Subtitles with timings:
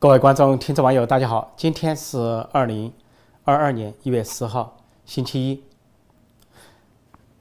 [0.00, 1.52] 各位观众、听众、网友，大家好！
[1.58, 2.16] 今天是
[2.52, 2.90] 二零
[3.44, 5.62] 二二年一月十号，星期一。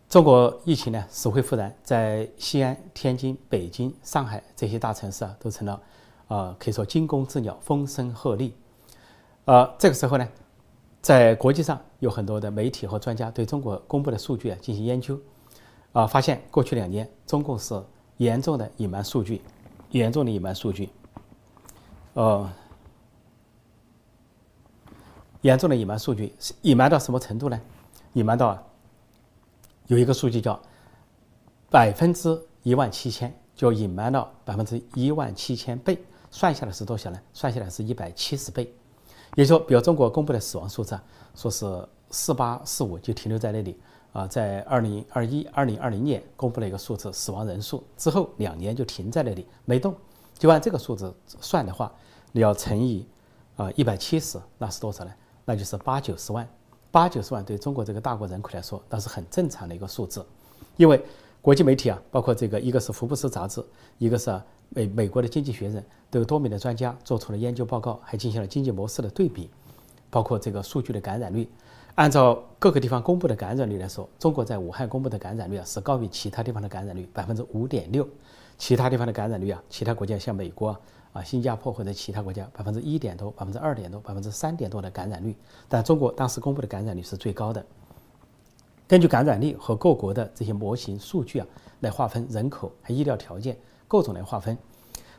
[0.09, 5.81] 中国疫情呢，死灰复燃，在西安、天津、北京、上海这些大城市啊，都成了
[6.27, 8.51] 啊，可以说惊弓之鸟，风声鹤唳。
[9.45, 10.27] 呃，这个时候呢，
[11.01, 15.17] 在国际上有很多的媒体和专家对中国公布的数据啊进行研究，
[15.93, 17.81] 啊，发现过去两年中共是
[18.17, 19.41] 严重的隐瞒数据，
[19.91, 20.89] 严重的隐瞒数据。
[22.19, 22.49] 呃，
[25.39, 27.57] 严重的隐瞒数据，隐瞒到什么程度呢？
[28.11, 28.61] 隐瞒到
[29.87, 30.61] 有一个数据叫
[31.69, 35.97] 百分之一万七千，就隐瞒到百分之一万七千倍，
[36.29, 37.17] 算下来是多少呢？
[37.31, 38.69] 算下来是一百七十倍。
[39.35, 40.99] 也就说，比如中国公布的死亡数字，
[41.35, 43.79] 说是四八四五就停留在那里
[44.11, 49.95] 啊，在二零二一、二零二零年公布了一个数字死亡人数之后，两年就停在那里没动。
[50.37, 51.91] 就按这个数字算的话，
[52.31, 53.05] 你要乘以
[53.55, 55.11] 啊一百七十，那是多少呢？
[55.45, 56.47] 那就是八九十万。
[56.91, 60.25] 八九十万对中国这个大国人口来说，那是很正常的一个数字。
[60.75, 60.99] 因为
[61.41, 63.63] 国际媒体啊，包括这个一个是福布斯杂志，
[63.97, 69.49] 一个是美美国的经济学人，都有多名的专家做出了研究报告，还进行了经济模式的对比，
[70.09, 71.47] 包括这个数据的感染率。
[71.95, 78.07] 按照各个地方公布的感染率来说，中国在武汉公布的感染率啊是高于其他地方的感染率百分之五点六。
[78.57, 80.79] 其他地方的感染率啊，其他国家像美国啊、
[81.13, 85.35] 啊新加坡或者其他国家百分之一点多、百分之二点多、百分之三点多的感染率，
[85.67, 87.65] 但中国当时公布的感染率是最高的。
[88.87, 91.47] 根据感染力和各国的这些模型数据啊
[91.81, 94.57] 来划分人口和医疗条件各种来划分。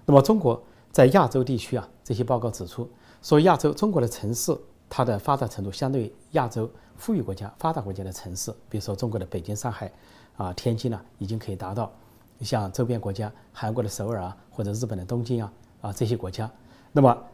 [0.04, 2.88] 那么中国在亚洲地区啊，这些报告指出，
[3.22, 4.56] 说亚洲中国的城市
[4.88, 9.90] 它的发达程度相对于亚洲富裕国家、发达国家的城市，比如说中国的北京、上海
[10.36, 11.92] 啊、天津呢，已经可以达到。
[12.40, 16.50] 像周边国家，韩国的首尔啊，或者日本的东京啊，啊这些国家，
[16.92, 17.24] 那么，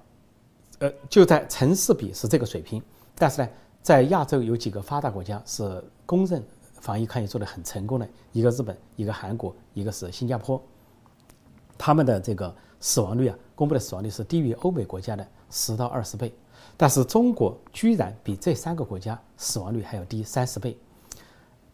[0.79, 2.83] 呃，就在城市比是这个水平，
[3.15, 3.49] 但是呢，
[3.83, 6.43] 在亚洲有几个发达国家是公认
[6.81, 10.63] 防疫抗疫做得很成功的，一个日本，一个韩国，一个是新加坡，
[11.77, 16.35] 他们的这个死亡率啊，公布的死亡率是低于欧美国家的十到二十倍，
[16.77, 20.79] 但是中国居然比这三个国家死亡率还要低三十倍，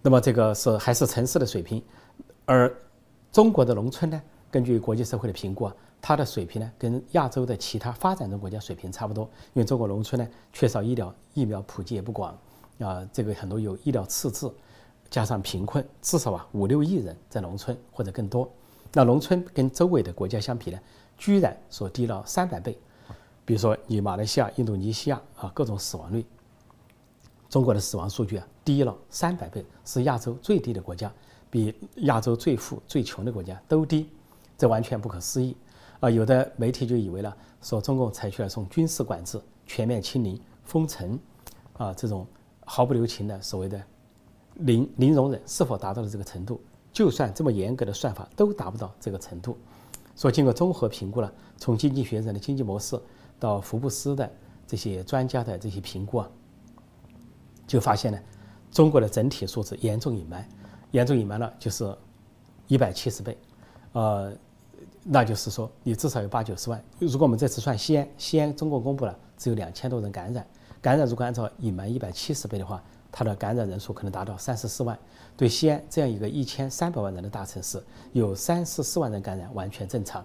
[0.00, 1.82] 那么这个是还是城市的水平，
[2.44, 2.74] 而。
[3.32, 9.24] 中国的农村呢，根据国际社会的评估啊，它的水平呢跟亚洲的其他发展中国家水平差不多。
[9.54, 12.36] 因为中国农村呢缺少医疗，疫苗普及也不广，
[12.80, 14.52] 啊，这个很多有医疗赤字，
[15.08, 18.50] 加上贫困，至少啊五六亿人在农村或者更多。
[18.92, 20.78] 那农村跟周围的国家相比呢，
[21.16, 22.76] 居然说低了三百倍。
[23.44, 26.26] 比如说以马来西亚、印度尼西亚啊各种死亡率，
[27.48, 31.12] 中国的死亡数据啊低了三百倍，是亚洲最低的国家。
[31.50, 34.08] 比亚洲最富最穷的国家都低，
[34.56, 35.54] 这完全不可思议
[36.02, 36.10] 啊！
[36.10, 41.16] 有的媒体就以为了说中共采取了从军事管制、全面清零、封城
[41.74, 42.26] 啊这种
[42.64, 43.80] 毫不留情的所谓的
[44.56, 46.60] 零零容忍，是否达到了这个程度？
[46.92, 49.56] 就算这么严格的算法都达不到这个程度。
[50.16, 53.00] 说经过综合评估了，从经济学人的经济模式
[53.38, 54.28] 到福布斯的
[54.66, 56.28] 这些专家的这些评估啊，
[57.64, 58.18] 就发现呢，
[58.72, 60.46] 中国的整体数字严重隐瞒。
[60.91, 61.96] 严重隐瞒了，就是
[62.66, 63.38] 一百七十倍，
[63.92, 64.30] 呃，
[65.04, 66.82] 那就是说你至少有八九十万。
[66.98, 70.46] 如果我们这次算西安，西安中国公布了只有两千多人感染，
[70.80, 74.98] 感染如果按照隐瞒一百七十倍的话，它的感染人数可能达到三十四万。
[75.36, 80.24] 对西安这样一个一千三百万人的大城市，有三十四万人感染完全正常。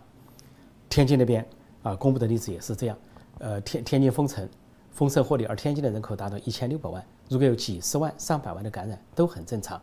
[0.90, 1.46] 天津那边
[1.82, 2.98] 啊公布的例子也是这样，
[3.40, 4.48] 呃，天天津封城，
[4.92, 9.82] 风声鹤唳，而天津的人口达到一千六百万，如果有几十万、上百万的感染都很正常。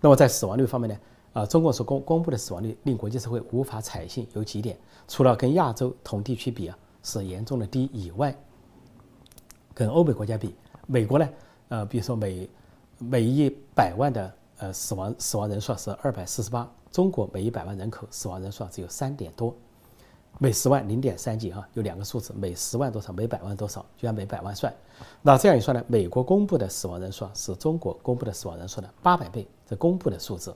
[0.00, 0.96] 那么在死亡率方面呢？
[1.32, 8.36] 啊，中国所公公布的死亡率令国际社会无法采信，有几点，除了跟亚洲同地区比啊是严重的低以外，
[9.74, 10.54] 跟欧美国家比，
[10.86, 11.28] 美国呢，
[11.68, 12.48] 呃，比如说每
[12.98, 19.54] 每一百万的呃死亡死亡人数是二百四十八，中国每一百万人口死亡人数只有三点多。
[20.40, 24.72] 每十万零点三几啊，有两个数字，每十万多少，每百万多少，就按每百万算。
[25.20, 30.54] 那这样一算呢，美国公布的死亡人数啊是中国公布的死亡人数的八百倍，这公布的数字。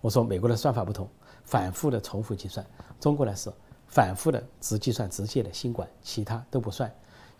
[0.00, 1.08] 我说美国的算法不同，
[1.44, 2.64] 反复的重复计算，
[2.98, 3.52] 中国呢是
[3.86, 6.90] 反复的只计算直接的新冠，其他都不算，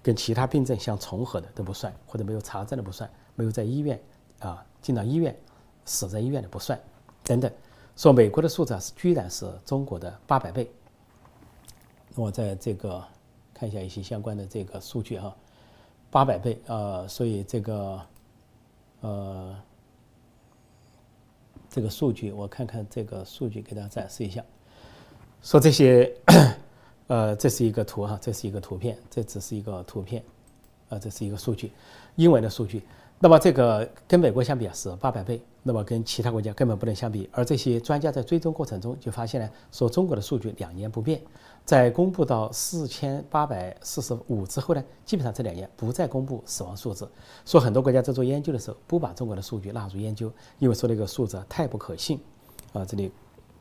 [0.03, 4.01] 跟其他病症相重合的都不算，或者没有查证的不算，没有在医院
[4.41, 5.35] 啊进到医院
[5.85, 6.79] 死在医院的不算，
[7.23, 7.51] 等等。
[7.97, 10.71] 说美国的数字啊是居然是中国的八百倍。
[12.15, 13.03] 我在这个
[13.55, 15.37] 看一下一些相关的这个数据哈，
[16.11, 18.01] 八百倍啊，所以这个
[19.01, 19.57] 呃
[21.71, 24.45] 这个数据我看看这个数据给大家展示一下，
[25.41, 26.13] 说这些
[27.07, 30.23] 呃，这是一个图哈，这是一个图片，这只是一个图片，
[30.89, 31.73] 啊，这是一个数据，
[32.17, 32.83] 英文的数据。
[33.19, 37.29] 那么这个跟美国相比啊是八百倍，那么跟其他国家根本不能相比。
[37.33, 41.21] 而这些专家在追踪过程中就发现呢，说中国的数据两年不变，
[41.65, 47.09] 在公布到四千八百四十五之后呢，基本上这两年不再公布死亡数字。
[47.45, 52.21] 说很多国家在做研究的时候不把中国的数据纳入研究，因为说那个数字太不可信。
[52.73, 53.13] 啊，这里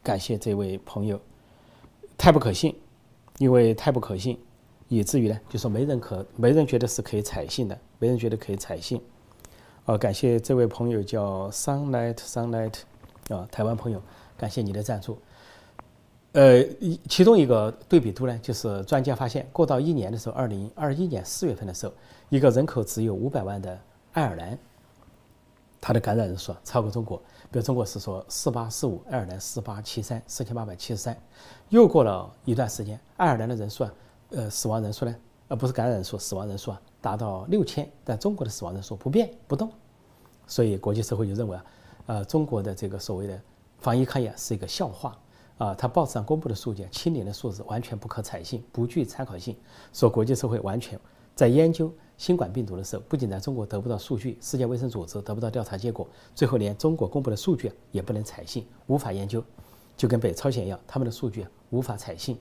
[0.01, 1.19] 感谢这位朋友，
[2.17, 2.75] 太不可信，
[3.37, 4.39] 因为太不可信，
[4.87, 9.01] 以至于呢，就说没人可没人觉得是可以采信的，没人觉得可以采信。
[9.85, 12.75] 啊，感谢这位朋友叫 Sunlight Sunlight，
[13.29, 14.01] 啊，台湾朋友，
[14.37, 15.17] 感谢你的赞助。
[16.33, 21.93] 呃，一其中一个对比图呢，就是专家发现，过到一年的时候，二零二一年四月份的时候，
[22.29, 23.79] 一个人口只有五百万的
[24.13, 24.57] 爱尔兰，
[25.81, 27.17] 它的感染人数超过中国。
[27.51, 31.17] 比如中国是说四八四五，爱尔兰四八七三，四千八百七十三。
[31.69, 33.93] 又过了一段时间，爱尔兰的人数啊，
[34.29, 35.15] 呃，死亡人数呢，
[35.47, 36.81] 而不是感染人数，死亡人数啊。
[37.01, 39.71] 达到六千，但中国的死亡人数不变不动，
[40.45, 41.65] 所以国际社会就认为啊，
[42.07, 43.41] 呃，中国的这个所谓的
[43.79, 45.17] 防疫抗疫是一个笑话
[45.59, 45.75] 啊。
[45.75, 49.55] 他报纸上公布的数据，清零的数字完全不可采信，不具参考性。
[49.93, 50.99] 说国际社会完全
[51.35, 59.43] 在研究新冠病毒的时候，不仅在中国得不到数据，世界卫生组织得不到调查结果，最后连中国公布的数据也不能采信，无法研究，
[59.95, 62.37] 就跟北朝鲜一样，他们的数据无法采信。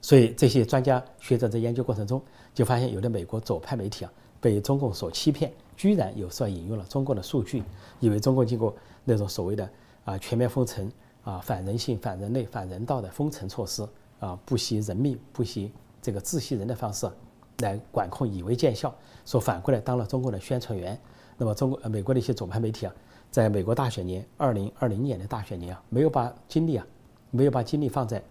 [0.00, 2.22] 所以这些专家学者在研究过程中，
[2.54, 7.62] 就发现有的美国左派媒体啊被中共所欺骗，居然有时候引用了中共的数据，
[7.98, 8.74] 以为中共经过
[9.04, 9.68] 那种所谓的
[10.06, 10.90] 啊全面封城
[11.22, 13.86] 啊反人性、反人类、反人道的封城措施
[14.18, 17.10] 啊不惜人命、不惜这个自息人的方式
[17.58, 18.94] 来管控，以为见效，
[19.24, 20.98] 说反过来当了中共的宣传员。
[21.36, 22.94] 那么中国、美国的一些左派媒体啊，
[23.30, 26.86] 在美国大选年二零二零年的大选年啊，没有把精力啊，
[27.30, 28.22] 没有把精力放在。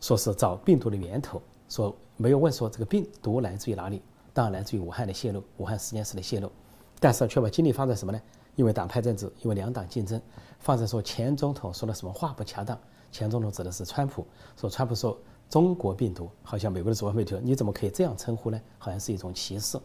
[0.00, 4.02] 说是找病毒的源头，说没有问说这个病毒来自于哪里，
[4.32, 6.50] 当然来自于武汉的泄露，武汉实验室的泄露，
[6.98, 8.20] 但是却把精力放在什么呢？
[8.56, 10.20] 因为党派政治，因为两党竞争，
[10.62, 12.78] 放在说前总统说了什么话不恰当，
[13.10, 14.26] 前总统指的是川普，
[14.56, 15.18] 说川普说
[15.50, 18.60] 中国病毒，好像美国的主流媒体，你怎么可以这样称呼呢？
[18.78, 19.78] 好像是一种歧视。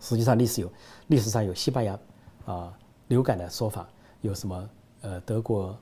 [0.00, 0.72] 实际上历史有，
[1.08, 1.98] 历史上有西班牙
[2.46, 2.76] 啊
[3.08, 3.86] 流感的说法，
[4.22, 4.70] 有什么
[5.02, 5.78] 呃德国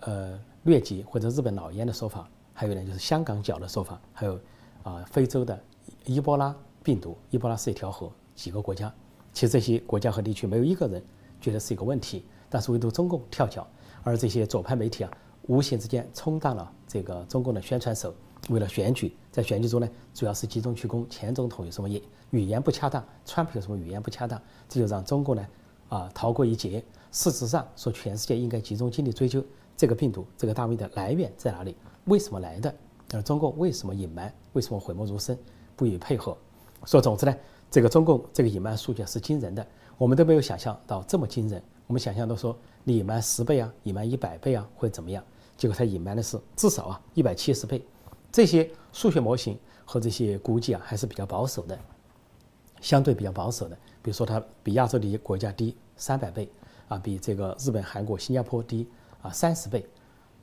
[0.00, 2.28] 呃疟疾或者日本脑炎的说法。
[2.56, 4.38] 还有呢，就是香港脚的说法，还有
[4.84, 5.60] 啊，非洲的
[6.04, 6.54] 伊波拉
[6.84, 8.94] 病毒，伊波拉是一条河，几个国家，
[9.32, 11.04] 其实这些国家和地区没有一个人
[11.40, 13.66] 觉得是一个问题，但是唯独中共跳脚，
[14.04, 15.10] 而这些左派媒体啊，
[15.48, 18.14] 无形之间充当了这个中共的宣传手，
[18.48, 25.44] 为了选举，在选举中呢，主要是集中去攻前总统有什么言语言不恰当，川普有什么语言不恰当，这就让中共呢
[25.88, 26.80] 啊逃过一劫。
[27.10, 29.44] 事实上，说全世界应该集中精力追究
[29.76, 31.76] 这个病毒，这个大瘟的来源在哪里。
[32.04, 32.72] 为什么来的？
[33.14, 34.32] 而中共为什么隐瞒？
[34.52, 35.36] 为什么讳莫如深，
[35.74, 36.36] 不予配合？
[36.84, 37.34] 说总之呢，
[37.68, 39.66] 这个中共这个隐瞒数据是惊人的，
[39.98, 41.60] 我们都没有想象到这么惊人。
[41.86, 45.22] 我们想象都说，你隐瞒十倍啊，隐瞒一百倍啊，会怎么样？
[45.56, 47.84] 结果他隐瞒的是至少啊一百七十倍。
[48.32, 51.78] 这些数学模型和这些估计啊还是比较保守的，
[52.80, 53.76] 相对比较保守的。
[54.02, 56.50] 比如说，它比亚洲的一些国家低三百倍
[56.88, 58.88] 啊，比这个日本、韩国、新加坡低
[59.22, 59.86] 啊三十倍，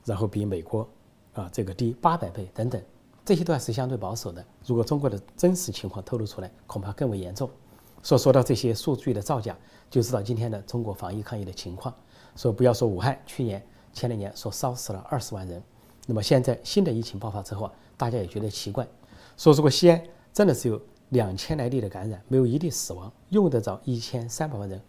[0.04, 0.88] 然后比美国。
[1.34, 2.78] 啊，这个低八百倍等等，
[3.24, 4.44] 这些都还是相对保守的。
[4.66, 7.48] 如果中国的真实情况透露出来，恐怕更为严重。
[8.02, 9.56] 说说到这些数据的造假，
[9.90, 11.94] 就知道今天的中国防疫抗疫的情况。
[12.36, 15.62] 说不要说武汉，去年前两年说烧死了二十万人，
[16.06, 18.86] 那么现在新的疫情爆发之后，大家也觉得奇怪。
[19.36, 20.80] 说如果西安真的是有
[21.10, 24.80] 两千来例的感染，没有一例死亡，用得着一千三百万人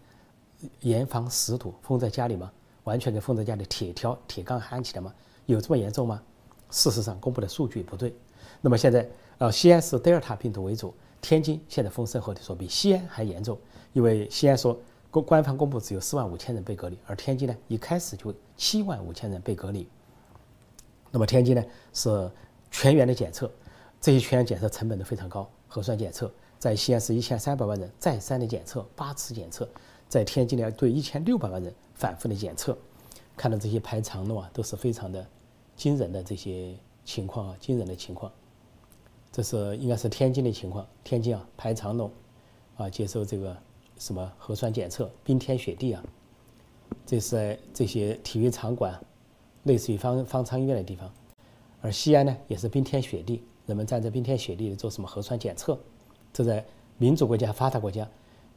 [0.80, 2.50] 严防死堵封在家里吗？
[2.84, 5.12] 完全给封在家里，铁条铁杠焊起来吗？
[5.46, 6.22] 有这么严重吗？
[6.70, 8.14] 事实上，公布的数据不对。
[8.60, 10.94] 那么现在，呃，西安是德尔塔病毒为主，
[11.24, 13.58] 天津现在风声后头说比西安还严重，
[13.94, 14.78] 因为西安说
[15.10, 19.88] 公官方公布只有四万五千人被隔离，而天津呢一开始就七万五千人被隔离。
[21.10, 21.64] 那么天津呢
[21.94, 22.30] 是
[22.70, 23.50] 全员的检测，
[24.02, 29.66] 这些全员检测成本都非常高，核酸检测在西安是一千三百万人再三的检测，八次检测，
[30.10, 32.76] 在天津呢对一千六百万人反复的检测，
[33.34, 35.26] 看到这些排长龙啊，都是非常的。
[35.76, 36.72] 惊人的这些
[37.04, 38.30] 情况啊，惊人的情况，
[39.34, 40.86] 这是应该是天津的情况。
[41.02, 42.08] 天津啊，排长龙，
[42.76, 43.56] 啊，接受这个
[43.98, 46.00] 什么核酸检测，冰天雪地啊。
[47.04, 48.96] 这是在这些体育场馆，
[49.64, 51.12] 类似于方方舱医院的地方。
[51.80, 55.76] 而西安呢，也是冰天雪地，人们站在冰天雪地里做什么核酸检测？
[56.32, 56.64] 这在
[56.96, 58.08] 民主国家、发达国家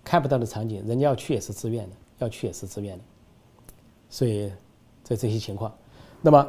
[0.04, 3.04] 看不到的场景，人家要去也是自愿的，要去也是自愿的。
[4.12, 4.52] 所以，
[5.04, 5.76] 在这些情况，
[6.22, 6.48] 那么。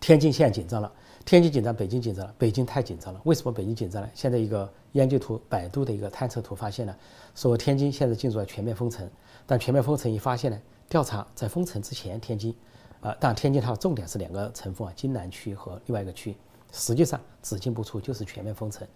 [0.00, 0.92] 天津现在紧张了。
[1.24, 3.20] 天津紧张，北京紧张了，北京太紧张了。
[3.24, 4.08] 为什么北京紧张呢？
[4.14, 6.96] 现在一个研究图，百度的一个探测图发现了，
[7.34, 9.08] 说天津现在进入了全面封城。
[9.46, 12.54] 但全面封城一发现呢，调查在封城之前，天津，
[13.00, 16.36] 啊，但天津它的重点是两个城封啊，津南区和另外一个区，
[16.72, 18.86] 实际上只进不出就是全面封城。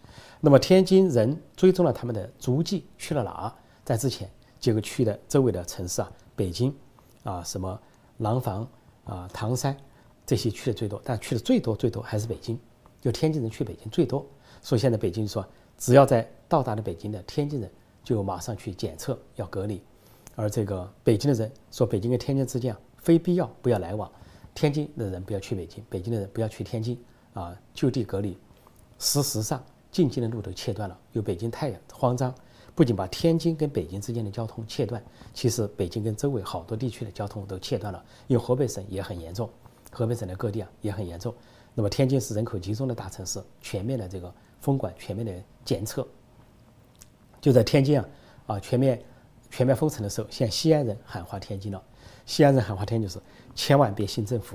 [0.40, 3.54] 那么天津人追踪了他们的足迹去了哪？
[3.84, 4.28] 在之前
[4.58, 6.74] 几个区的周围的城市啊，北京，
[7.24, 7.80] 啊什么
[8.18, 8.68] 廊坊
[9.04, 9.76] 啊唐山。
[10.26, 12.58] 这些去的最多，但去的最多最多还是北京，
[13.00, 14.26] 就天津人去北京最多。
[14.60, 15.46] 所以现在北京说，
[15.78, 17.70] 只要在到达了北京的天津人，
[18.02, 19.80] 就马上去检测要隔离。
[20.34, 24.10] 而这个北京的人说，北京跟天津之间啊，非必要不要来往。
[24.54, 26.98] 天津的人不要去北京，北京的人不要去天津，
[27.34, 28.36] 啊，就地隔离。
[28.98, 30.98] 事实上，进京的路都切断了。
[31.12, 32.34] 有北京太阳慌张，
[32.74, 35.02] 不仅把天津跟北京之间的交通切断，
[35.32, 38.04] 其实北京跟周围好多地区的交通都切断了。
[38.26, 39.48] 因为河北省也很严重。
[39.96, 41.34] 河北省的各地啊也很严重，
[41.72, 45.32] 那么天津是人口集中的大城市，全面的这个封管、全面的
[45.64, 46.06] 检测，
[47.40, 48.08] 就在天津啊
[48.46, 49.02] 啊全面
[49.50, 51.82] 全面封城的时候，向西安人喊话天津了，
[52.26, 53.18] 西安人喊话天津是
[53.54, 54.54] 千万别信政府，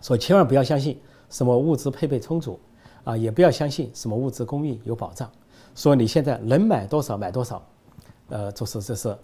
[0.00, 2.58] 说千万不要相信什么物资配备充足
[3.04, 5.30] 啊，也不要相信什么物资供应有保障，
[5.76, 7.64] 说你现在能买多少买多少，
[8.28, 9.16] 呃，就是这是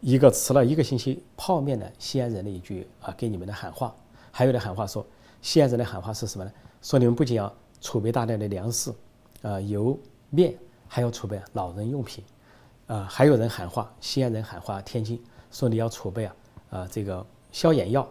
[0.00, 3.92] 一个吃了一个星期泡面的西安人的一句啊给你们的喊话。
[4.32, 5.06] 还有的喊话说，
[5.42, 6.50] 西安人的喊话是什么呢？
[6.80, 8.92] 说你们不仅要储备大量的粮食，
[9.42, 9.96] 啊油
[10.30, 10.54] 面，
[10.88, 12.24] 还要储备老人用品，
[12.86, 16.36] 啊还有人喊话，西安人喊话天津，说你要储备啊
[16.70, 18.08] 啊这个消炎药，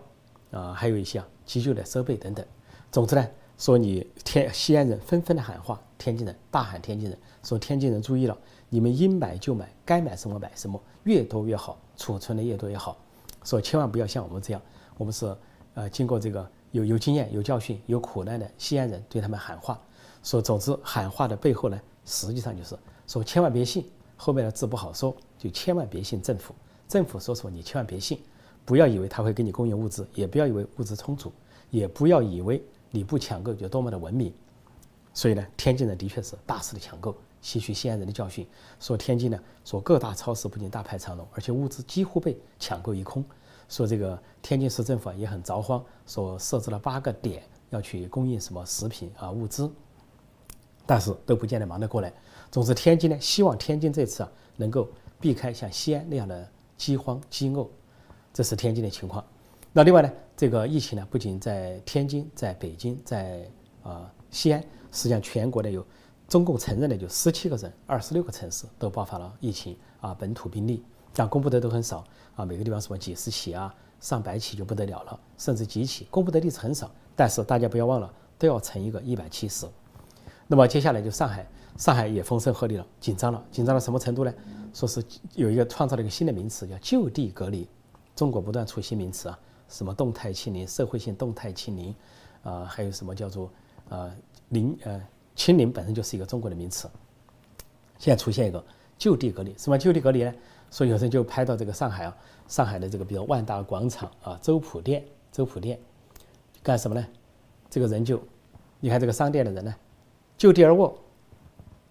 [0.51, 2.45] 啊还有一些啊急救的设备等等。
[2.91, 8.37] 总之呢，说你天西安人纷纷的喊话，天津人大喊天津人说天津人注意了，
[8.69, 12.95] 你们应买就买，该买什么买什么，越多越好，储存的越多越好。
[13.43, 14.61] 说千万不要像我们这样，
[14.97, 15.35] 我们是。
[15.73, 19.79] 呃，经过这个有有经验、有教训、有苦难的西安人对他们喊话，
[20.21, 26.53] 说，总之喊话的背后呢，实际上就是说，千万别信，后面的字不好说，就千万别信政府，
[26.87, 28.19] 政府说什么你千万别信，
[28.65, 31.31] 不要以为他会给你供应物资，也不要以为物资充足，
[31.69, 34.33] 也不要以为你不抢购就多么的文明。
[35.13, 38.47] 所以呢，天津人的确是大肆的抢购，吸取西安人的教训，
[38.79, 43.23] 说天津呢，说各大超市不仅大排长龙，而且物资几乎被抢购一空。
[43.71, 49.71] 说这个天津市政府啊也很着慌，说设置了八个点要去供应什么食品啊物资，
[50.85, 52.11] 但是都不见得忙得过来。
[52.51, 54.89] 总之，天津呢希望天津这次啊能够
[55.21, 57.65] 避开像西安那样的饥荒饥饿，
[58.33, 59.23] 这是天津的情况。
[59.71, 63.49] 那另外呢，这个疫情呢不仅在天津、在北京、在
[63.83, 64.61] 啊西安，
[64.91, 65.85] 实际上全国的有
[66.27, 70.83] 中共承认的就十七个省、二十六个城市都爆发了疫情啊本土病例。
[71.13, 72.03] 但公布的都很少
[72.35, 76.89] 啊，每个地方什么几十起啊、上百起就不得了了，甚至几起，公布的例子很少。
[77.15, 79.67] 但是大家不要忘了，都要乘一个一百七十。
[80.47, 84.33] 那么接下来就上海，上海也风声鹤唳了，紧张了，紧张到什么程度呢？
[84.73, 85.03] 说是
[85.35, 87.67] 有一个创造了一个新的名词，叫就地隔离。
[88.15, 91.95] 中国不断出新名词啊，什么动态清零、社会性动态清零，
[92.43, 93.51] 啊，还有什么叫做
[93.89, 94.13] 呃
[94.49, 95.01] 零呃
[95.35, 96.89] 清零本身就是一个中国的名词。
[97.97, 98.63] 现在出现一个
[98.97, 100.33] 就地隔离，什么就地隔离呢？
[100.71, 105.77] 所以有人就拍到这个上海啊，上海的这个比如万达广场啊，周浦店，周浦店
[106.63, 107.05] 干什么呢？
[107.69, 108.19] 这个人就，
[108.79, 109.75] 你看这个商店的人呢，
[110.37, 110.97] 就地而卧，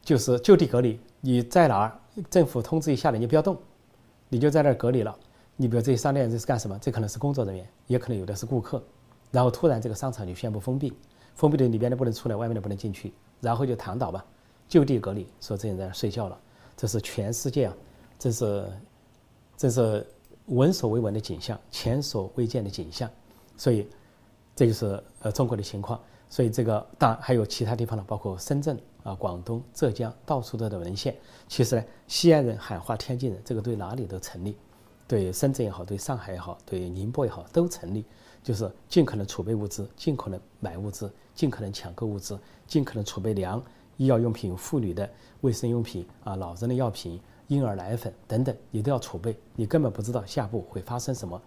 [0.02, 0.98] 就是就地隔离。
[1.20, 3.56] 你在哪儿，政府通知一下来，你不要动，
[4.28, 5.14] 你就在那儿隔离了。
[5.56, 6.78] 你比如这些商店这是干什么？
[6.80, 8.82] 这可能是工作人员，也可能有的是顾客。
[9.30, 10.92] 然后突然这个商场就宣布封闭，
[11.34, 14.24] 封闭的里边的不能出来，外面的不能进去，然后就躺倒吧，
[14.66, 16.40] 就地隔离，说这些人睡觉了。
[16.76, 17.76] 这是全世界啊。
[18.20, 18.70] 这是，
[19.56, 20.06] 这是
[20.44, 23.10] 闻所未闻的景象，前所未见的景象，
[23.56, 23.88] 所以
[24.54, 25.98] 这就是呃中国的情况。
[26.28, 31.16] 所以这个当然还有其他地方呢，包括深圳啊、广东、浙江，到处都在沦陷。
[31.48, 34.54] 其实呢，西安人喊话天津人，这个对哪里都成立，
[35.08, 38.04] 对深圳也好，对上海也好，对宁波也好，都成立。
[38.42, 43.62] 就是尽可能储备物资，尽可能买物资，尽可能抢购物资，尽可能储备粮、
[43.96, 45.08] 医药用品、妇女的
[45.40, 47.18] 卫生用品啊、老人的药品。
[47.50, 51.40] 婴儿奶粉等等，你都要储备，你根本不知道下步会发生什么。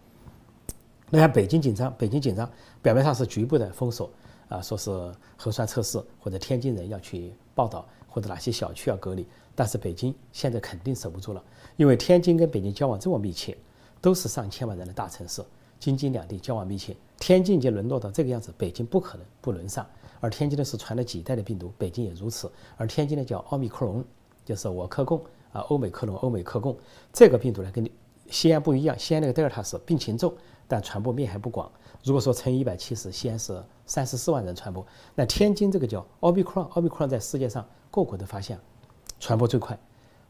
[1.10, 2.50] 那像北京紧张，北京紧张，
[2.82, 4.10] 表面上是局部的封锁
[4.50, 4.92] 啊，说是
[5.38, 11.42] 核酸测试或者天津人要去报道，或者哪些小区要隔离，但是北京现在肯定守不住了，
[11.78, 13.58] 因为天津跟北京交往这么密切，
[14.02, 15.42] 都是上千万人的大城市，
[15.80, 19.88] 京津两地交往密切，天津已经沦落到这个样子，北京不可能不沦丧。
[20.20, 24.04] 而天津呢是传了几代的病毒，北京也如此，而天津呢叫奥密克戎，
[24.44, 25.22] 就是我克共。
[25.54, 26.76] 啊，欧美克隆、欧美克共，
[27.14, 27.90] 这个病毒呢跟
[28.28, 28.98] 西安不一样。
[29.00, 30.34] 西安那个德尔塔是病情重，
[30.68, 31.72] 但传播面还不广。
[32.04, 38.60] 如果说乘以一百七十，西安是三十四万人传播，那天津这个叫奥密克戎，奥密克戎在世界上各国都发现，
[39.20, 39.78] 传播最快，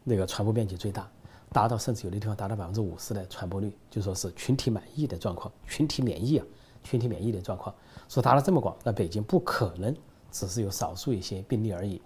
[0.03, 1.09] 那个传播面积最大，
[1.51, 6.45] 达到甚至有的地方达到百分之五十的传播率，就说是群体满意的状况，群体免疫啊，
[6.83, 7.73] 群体免疫的状况，
[8.09, 9.95] 说达到这么广，那北京不可能
[10.31, 12.01] 只是有少数一些病例而已，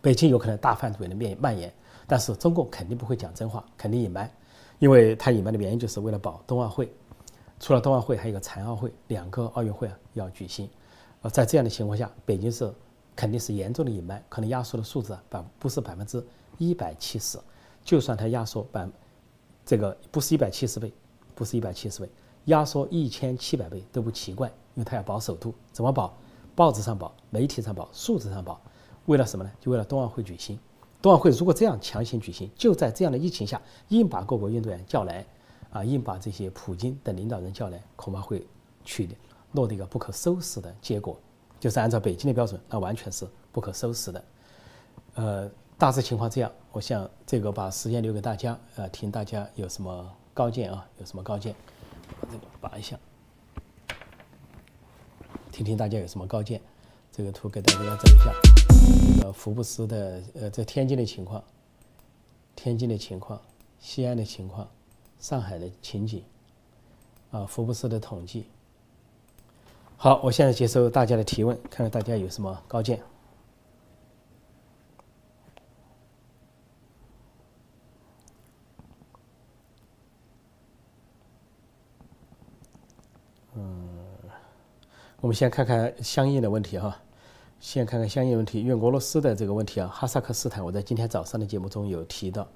[0.00, 1.72] 北京有可能大范围的面蔓延，
[2.06, 4.30] 但是中共肯定不会讲真话，肯定隐瞒。
[4.78, 6.92] 因为他隐瞒的原因就是为了保冬奥会，
[7.60, 10.68] 除了冬奥会，还有个残奥会，两个奥运会啊要举行。
[11.22, 12.70] 呃，在这样的情况下，北京市
[13.16, 16.22] 肯定是严重的隐瞒，可能压缩的数字啊百不是百分之
[16.58, 17.38] 一百七十，
[17.82, 18.86] 就算它压缩百，
[19.64, 20.92] 这个不是一百七十倍，
[21.34, 22.10] 不是一百七十倍，
[22.46, 26.12] 压缩一千七百倍都不奇怪，因为它要保首都，怎么保？
[26.56, 28.60] 报纸上保，媒体上保，数字上保，
[29.06, 29.50] 为了什么呢？
[29.60, 30.58] 就为了冬奥会举行。
[31.04, 35.22] 冬奥会如果这样强行举行，就在这样的疫情下，硬把各国运动员叫来，
[35.70, 38.46] 啊，硬把这些普京等领导人叫来，恐怕会
[38.86, 39.06] 去
[39.52, 41.20] 落得一个不可收拾的结果。
[41.60, 44.24] 就是按照北京的标准，那完全是不可收拾的。
[45.16, 50.88] 呃，大致情况这样，我想这个把时间留给大家，呃，听大家有什么高见啊？
[50.98, 51.54] 有什么高见？
[52.18, 52.98] 把这个拔一下，
[55.52, 56.62] 听听大家有什么高见。
[57.12, 59.03] 这个图给大家走一下。
[59.24, 61.42] 这个福布斯的呃，在天津的情况，
[62.54, 63.40] 天津的情况，
[63.80, 64.68] 西安的情况，
[65.18, 66.22] 上海的情景，
[67.30, 68.44] 啊，福布斯的统计。
[69.96, 73.00] 好，我现在接受大家的提问，看看大家有什么高见。
[83.54, 83.88] 嗯，
[85.22, 87.00] 我们先看看相应的问题哈。
[87.64, 92.46] 先看看相应问题，因为俄罗斯的这个问题啊，哈萨克斯坦，我在今天早上的节目中有提到。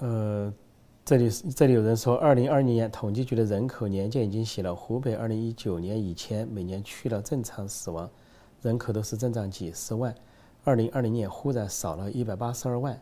[0.00, 0.52] 呃，
[1.04, 8.10] 这里是这里有人说，二零二零年统计局的人口年鉴已经写了，湖北二零一九年以前每年去了正常死亡
[8.62, 10.12] 人口都是增长几十万，
[10.64, 13.00] 二零二零年忽然少了一百八十二万。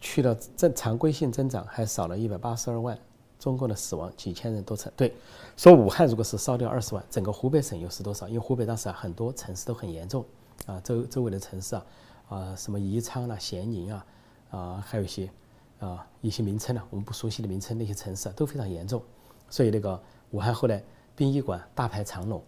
[0.00, 2.98] 去了正常规性增长，还少了一百八十二万，
[3.38, 4.90] 中共的死亡几千人多成。
[4.96, 5.14] 对，
[5.56, 8.26] 说武汉如果是烧掉二十万，整个湖北省又是多少？
[8.26, 10.24] 因为湖北当时啊很多城市都很严重，
[10.66, 11.86] 啊周周围的城市啊，
[12.28, 14.06] 啊什么宜昌啦、咸宁啊，
[14.50, 15.30] 啊还有一些
[15.78, 19.02] 啊一些名称呢，我们不熟悉的名称，那些城市啊都非常严重。
[19.50, 20.82] 所以那个武汉后来
[21.14, 22.42] 殡仪馆大排长龙，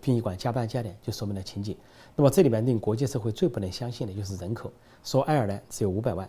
[0.00, 1.76] 殡仪馆加班加点，就说明了情景。
[2.16, 4.72] 那么这里面令国际社会最不能相信的就是人口，
[5.04, 6.28] 说爱尔兰只有五百万。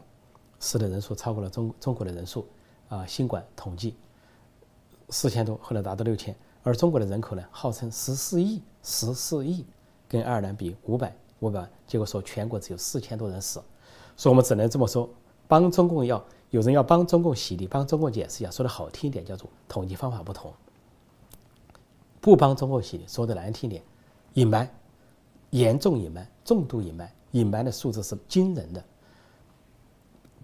[0.59, 2.45] 死的人数超过了中中国的人数，
[2.89, 3.95] 啊，新冠统计
[5.09, 9.65] 四千多，后来达到六千，而中国的人口呢，号称十四亿，十四亿，
[10.07, 13.61] 跟爱尔兰比五百五百万，结果说全国只有四千多人死，
[14.15, 15.09] 所以我们只能这么说，
[15.47, 20.51] 帮中共要有人要帮中共洗地，帮中共解释一下，说的好听一点叫做统计方法不同，
[22.19, 23.83] 不帮中共洗地，说的难听点，
[24.33, 24.69] 隐瞒，
[25.51, 28.83] 严重隐瞒，重度隐瞒，隐瞒的数字是惊人的。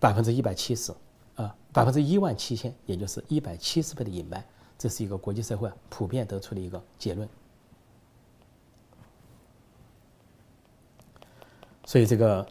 [0.04, 0.94] 百分之一百七十，
[1.36, 4.44] 啊，百分之一万七千，也就是一百七十倍的隐瞒，
[4.78, 7.26] 这是一个国际社会普遍得出的一个结论。
[11.86, 12.46] 所以这个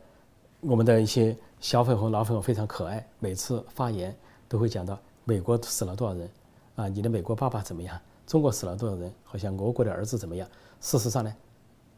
[0.60, 4.16] 我们的一些小粉红、老粉红非常可爱，每次发言
[4.48, 6.30] 都会讲到美国死了多少人，
[6.76, 8.00] 啊，你的美国爸爸怎么样？
[8.26, 9.12] 中国死了多少人？
[9.24, 10.48] 好像俄国的儿子怎么样？
[10.80, 11.30] 事实上呢，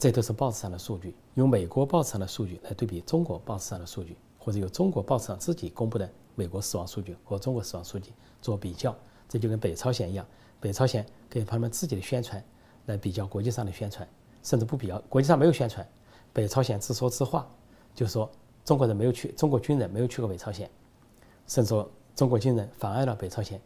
[0.01, 4.17] 这都是报纸上的数据，用美国报纸上的数据来对比中国报纸上的数据。
[4.45, 8.95] 或者由中国报纸上自己公布的美国死亡数据和中国死亡数据做比较，
[9.27, 10.27] 这就跟北朝鲜一样，
[10.61, 12.45] 北朝鲜给他们自己的宣传
[12.85, 14.07] 来比较国际上的宣传，
[14.43, 15.87] 甚至不比较，国际上没有宣传，
[16.31, 17.49] 北朝鲜自说自话，
[17.95, 18.31] 就说
[18.67, 20.71] 中国人没有去，中国军人没有去过北朝鲜，
[21.47, 23.59] 甚至说中国军人妨碍了北朝鲜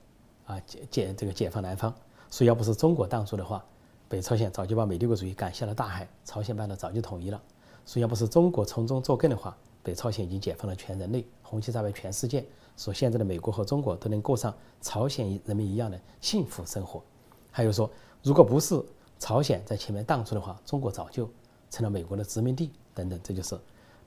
[0.47, 1.93] 啊解解这个解放南方，
[2.31, 3.65] 所以要不是中国挡住的话，
[4.09, 7.43] 北朝鲜早就把美帝国主义赶下了大海，朝鲜半岛早就统一了，
[7.85, 9.57] 所以要不是中国从中作梗的话。
[9.89, 12.45] 北朝鲜已经解放了全人类，红旗在外全世界，
[12.77, 17.03] 说现在的美国和中国都能过上朝鲜人民一样的幸福生活。
[17.51, 17.91] 还有说，
[18.23, 18.79] 如果不是
[19.19, 21.27] 朝鲜在前面挡住的话，中国早就
[21.71, 23.19] 成了美国的殖民地等等。
[23.25, 23.59] 这就是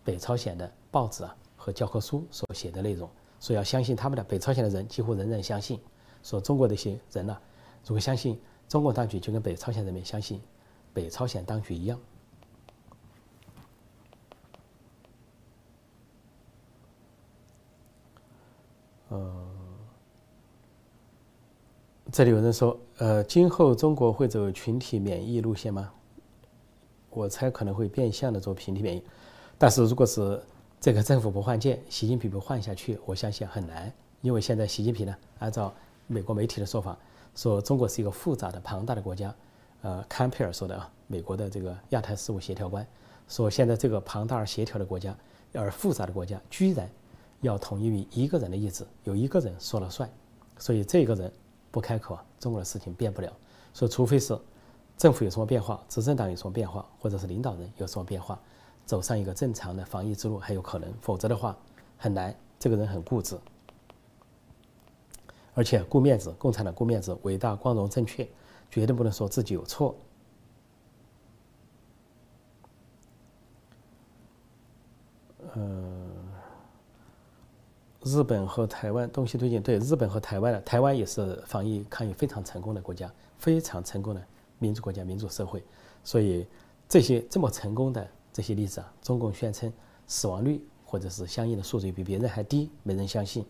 [0.04, 3.10] 北朝鲜的报纸啊和教科书所写的内容。
[3.40, 5.80] 说要相信他们的北朝鲜的人几乎人人相信，
[6.22, 7.36] 说中国的一些人呢，
[7.88, 8.40] 如果相信
[8.70, 10.40] 中国当局，就跟北朝鲜人民相信
[10.94, 12.00] 北朝鲜当局一样。
[19.12, 19.30] 呃，
[22.14, 25.92] 这里有人说，呃，今后中国会走群体免疫路线吗？
[27.10, 29.04] 我猜可能会变相的做群体免疫，
[29.58, 30.42] 但是如果是
[30.80, 33.92] 这个政府不换届，习近平不换下去，我相信很难。
[34.22, 35.74] 因为现在习近平呢，按照
[36.08, 36.98] 美国媒体的说法，
[37.36, 39.36] 说中国是一个复杂的、庞大的国家。
[39.82, 42.88] 呃，坎佩尔说的啊，美国的这个亚太事务协调官
[43.28, 45.14] 说，现在这个庞大而协调的国家，
[45.54, 46.90] 而复杂的国家，居然
[47.42, 50.10] 要统一于一个人的意志，有一个人说了算。
[50.58, 51.32] 所以这个人
[51.70, 53.32] 不开口，中国的事情变不了。
[53.74, 54.40] 所以除非是
[54.98, 58.40] 政府有什么变化，执政党有什么变化，或者是领导人有什么变化。
[58.86, 61.58] 走上一个正常的防疫之路还有可能，否则的话
[61.98, 62.36] 很难。
[62.60, 63.36] 这个人很固执，
[65.56, 68.24] 而且顾面子，共产党顾面子，伟大、光荣、正确，
[68.70, 69.96] 绝对不能说自己有错。
[75.56, 75.91] 呃，
[78.04, 84.22] 日本和台湾东西推进，对日本和台湾的台湾也是防疫抗疫非常成功的国家，非常成功的
[84.60, 85.64] 民主国家、民主社会，
[86.04, 86.46] 所以
[86.90, 88.08] 这些这么成功的。
[88.34, 89.70] 这些例子啊，中共宣称
[90.08, 93.46] 死亡率或者是相应的数字比别人还低，没人相信。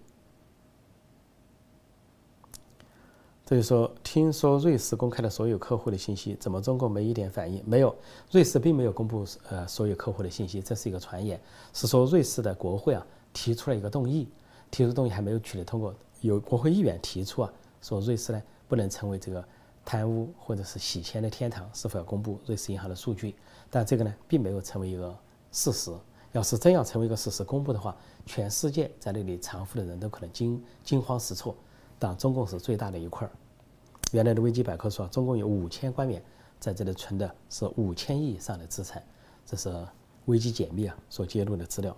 [3.45, 7.63] 这就说，听说瑞士公开了所有客户的信息，怎么中共没一点反应？
[7.63, 7.95] 没有，
[8.31, 11.39] 瑞士并没有公布呃所有客户的信息，这是一个传言，
[11.73, 14.27] 是说瑞士的国会啊提出了一个动议，
[14.71, 19.45] 提出动议还没有取得通过，有国会议员提出啊，说瑞士呢不能成为这个
[19.83, 23.35] 贪污或者是洗钱的天堂，是否要公布瑞士银行的数据？
[23.69, 25.15] 但这个呢，并没有成为一个
[25.51, 25.91] 事实。
[26.31, 27.93] 要是真要成为一个事实公布的话，
[28.25, 31.53] 全世界在那里藏富的人都可能惊惊慌失措。
[31.99, 33.31] 但中共是最大的一块儿。
[34.13, 36.23] 原来的维基百科说啊，中共有五千官员
[36.57, 39.03] 在这里存的是五千亿以上的资产，
[39.45, 39.69] 这是
[40.25, 41.95] 危机解密啊所揭露的资料。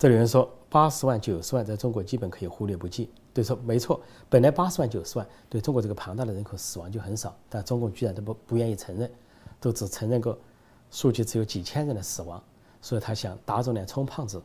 [0.00, 3.10] 这里有人说，八十万、九十万在中国基本可以忽略不计。
[3.34, 9.12] 对，说没错，本来八十万、九十万对中国这个庞大的人口死亡就很少，但中共居然都不不愿意承认，
[9.60, 10.38] 都只承认个
[10.90, 12.42] 数据只有几千人的死亡，
[12.80, 14.42] 所以他想打肿脸充胖子。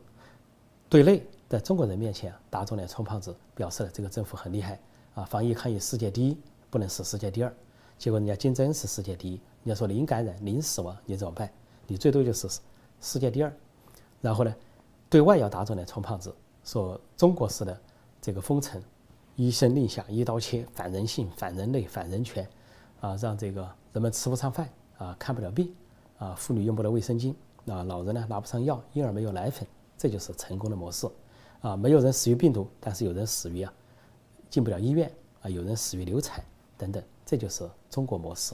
[0.90, 4.78] 对内，在中国人面前打肿脸充胖子，表示了这个政府很厉害
[5.14, 6.36] 啊，防疫抗疫世界第一，
[6.68, 7.54] 不能是世界第二。
[7.96, 11.50] 结果人家金正恩是世界第一，人家说零感染、零死亡，你怎么办？
[11.86, 12.46] 你最多就是
[13.00, 13.50] 世界第二。
[14.20, 14.54] 然后呢，
[15.16, 16.30] 对外要打肿脸充胖子，
[16.62, 17.80] 说中国式的。
[18.20, 18.82] 这个封城，
[19.34, 22.46] 一声令下，一刀切，反人性、反人类、反人权，
[23.00, 25.74] 啊，让这个人们吃不上饭，啊，看不了病，
[26.18, 27.32] 啊，妇女用不了卫生巾，
[27.66, 31.08] 啊，老人呢拿不上药，婴儿没有奶粉，这就是成功的模式，
[31.62, 33.72] 啊，没有人死于病毒，但是有人死于啊，
[34.50, 36.44] 进不了医院，啊，有人死于流产
[36.76, 38.52] 等等，这就是中国模式。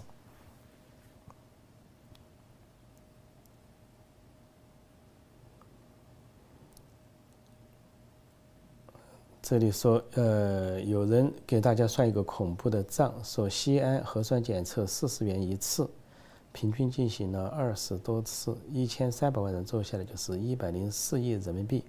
[9.42, 15.90] 这里说，呃，有人给大家算一个恐怖的账，说西安核酸检测四十元一次，
[16.52, 21.82] 平均进行了二十多次，一千三百万人做下来就是一百零四亿人民币。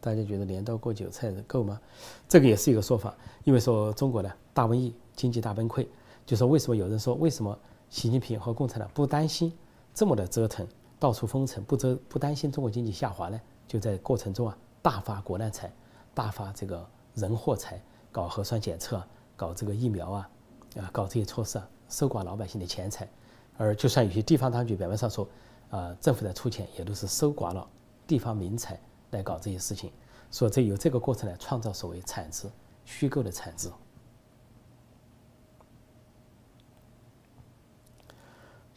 [0.00, 1.78] 大家觉得镰刀割韭菜够吗？
[2.26, 3.14] 这个也是一个说法，
[3.44, 5.86] 因为说中国呢大瘟疫，经济大崩溃，
[6.24, 7.56] 就说为什么有人说为什么
[7.90, 9.52] 习近平和共产党不担心
[9.92, 10.66] 这么的折腾，
[10.98, 13.38] 到处封城，不折不担心中国经济下滑呢？
[13.68, 15.70] 就在过程中啊，大发国难财，
[16.14, 16.82] 大发这个。
[17.14, 19.02] 人祸财搞核酸检测，
[19.36, 20.30] 搞这个疫苗啊，
[20.76, 23.08] 啊，搞这些措施啊，收刮老百姓的钱财，
[23.56, 25.28] 而就算有些地方当局表面上说，
[25.70, 27.66] 啊，政府在出钱，也都是搜刮了
[28.06, 28.78] 地方民财
[29.10, 29.92] 来搞这些事情，
[30.30, 32.48] 所以这由这个过程来创造所谓产值，
[32.84, 33.70] 虚构的产值。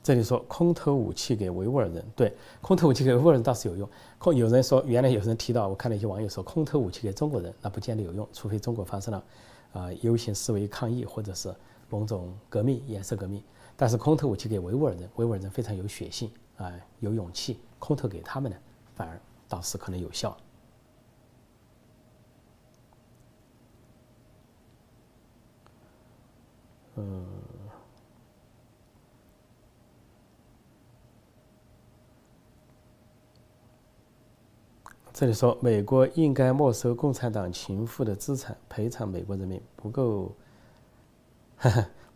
[0.07, 3.89] 这里说空投武器给维吾尔人，对，空投武器给维吾尔人倒是有用。
[4.17, 9.23] 空有人说，原来有人提到，我看了一些网友说，空投武器给中国人，那不见得有用，除非中国发生了
[9.73, 11.53] 啊游行示威抗议，或者是
[11.89, 13.43] 某种革命颜色革命。
[13.75, 18.57] 但是空投武器给维吾尔人，维吾尔人非常有血性啊，有勇气，空投给他们呢，
[18.95, 20.37] 反而倒是可能有效。
[26.95, 27.25] 嗯。
[35.19, 40.31] 这里说，美国应该没收共产党情妇的资产，赔偿美国人民不够，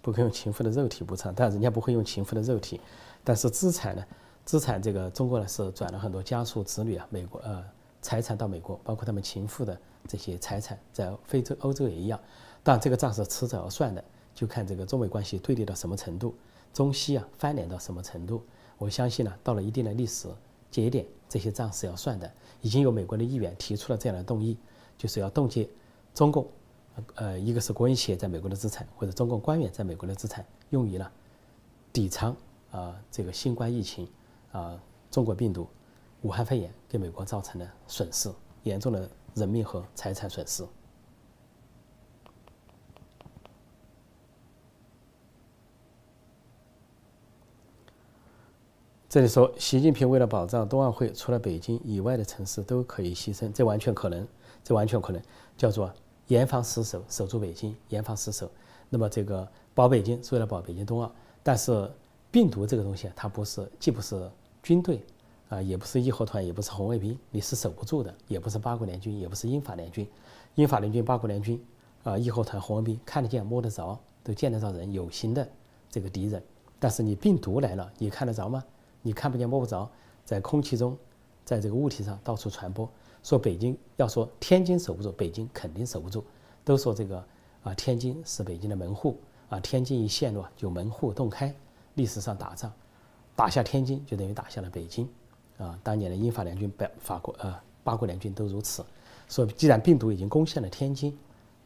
[0.04, 2.80] 不够用情妇的肉体补偿，但人家不会用情妇的肉体，
[3.24, 4.06] 但是资产呢？
[4.46, 7.64] 资产这个中国呢是转了很多家属子女啊，美国呃
[8.04, 9.76] 财产到美国，包括他们情妇的
[10.08, 12.20] 这些财产，在非洲、欧洲也一样。
[12.62, 14.04] 但这个账是迟早要算的，
[14.36, 16.36] 就看这个中美关系对立到什么程度，
[16.72, 18.44] 中西啊翻脸到什么程度。
[18.78, 20.28] 我相信呢，到了一定的历史
[20.70, 22.30] 节点，这些账是要算的。
[22.60, 24.58] 已经有美国的议员提出了这样的动议，
[24.98, 25.68] 就是要冻结
[26.14, 26.46] 中共，
[27.16, 31.10] 呃，一个是国营企业在美国的资产，或者中共官员在美国的资产，用于呢
[31.94, 32.36] 抵偿
[32.70, 34.06] 啊这个新冠疫情
[34.52, 34.78] 啊
[35.10, 35.66] 中国病毒、
[36.24, 38.30] 武汉肺炎给美国造成的损失，
[38.64, 40.66] 严重的人命和财产损失。
[49.12, 54.26] 这里说，习近平为了保障冬奥会，除了北京以外的城市都可以牺牲，这完全可能，
[54.64, 55.22] 这完全可能，
[55.58, 55.92] 叫做
[56.28, 58.50] 严防死守，守住北京，严防死守。
[58.90, 61.92] 那么这个保北京是为了保北京冬奥，但是
[62.32, 64.32] 病毒这个东西，它不是，既不是
[64.64, 65.04] 军队
[65.50, 70.08] 啊，也不是义和团，也不是红卫兵，你是守不住的，也不是八国联军，也不是英法联军，
[70.56, 71.62] 英法联军、八国联军
[72.06, 75.46] 啊，义和团、红卫兵看得见、摸得着，都见得着人，有形的
[75.90, 76.42] 这个敌人。
[76.80, 78.64] 但是你病毒来了，你看得着吗？
[79.02, 79.90] 你看不见摸不着，
[80.26, 80.98] 在空气中，
[81.44, 82.90] 在这个物体上到处传播。
[83.24, 86.24] 说北京要说天津守不住，北京肯定守不住。
[86.64, 87.24] 都说这个
[87.64, 91.54] 啊，天津是北京的门户啊，天津一陷落就门户洞开。
[91.96, 92.72] 历史上打仗，
[93.36, 95.08] 打下天津就等于打下了北京
[95.58, 95.78] 啊。
[95.84, 98.84] 当年的英法联军、北法国呃八国联军都如此。
[99.28, 101.18] 说既然病毒已经攻陷了天津，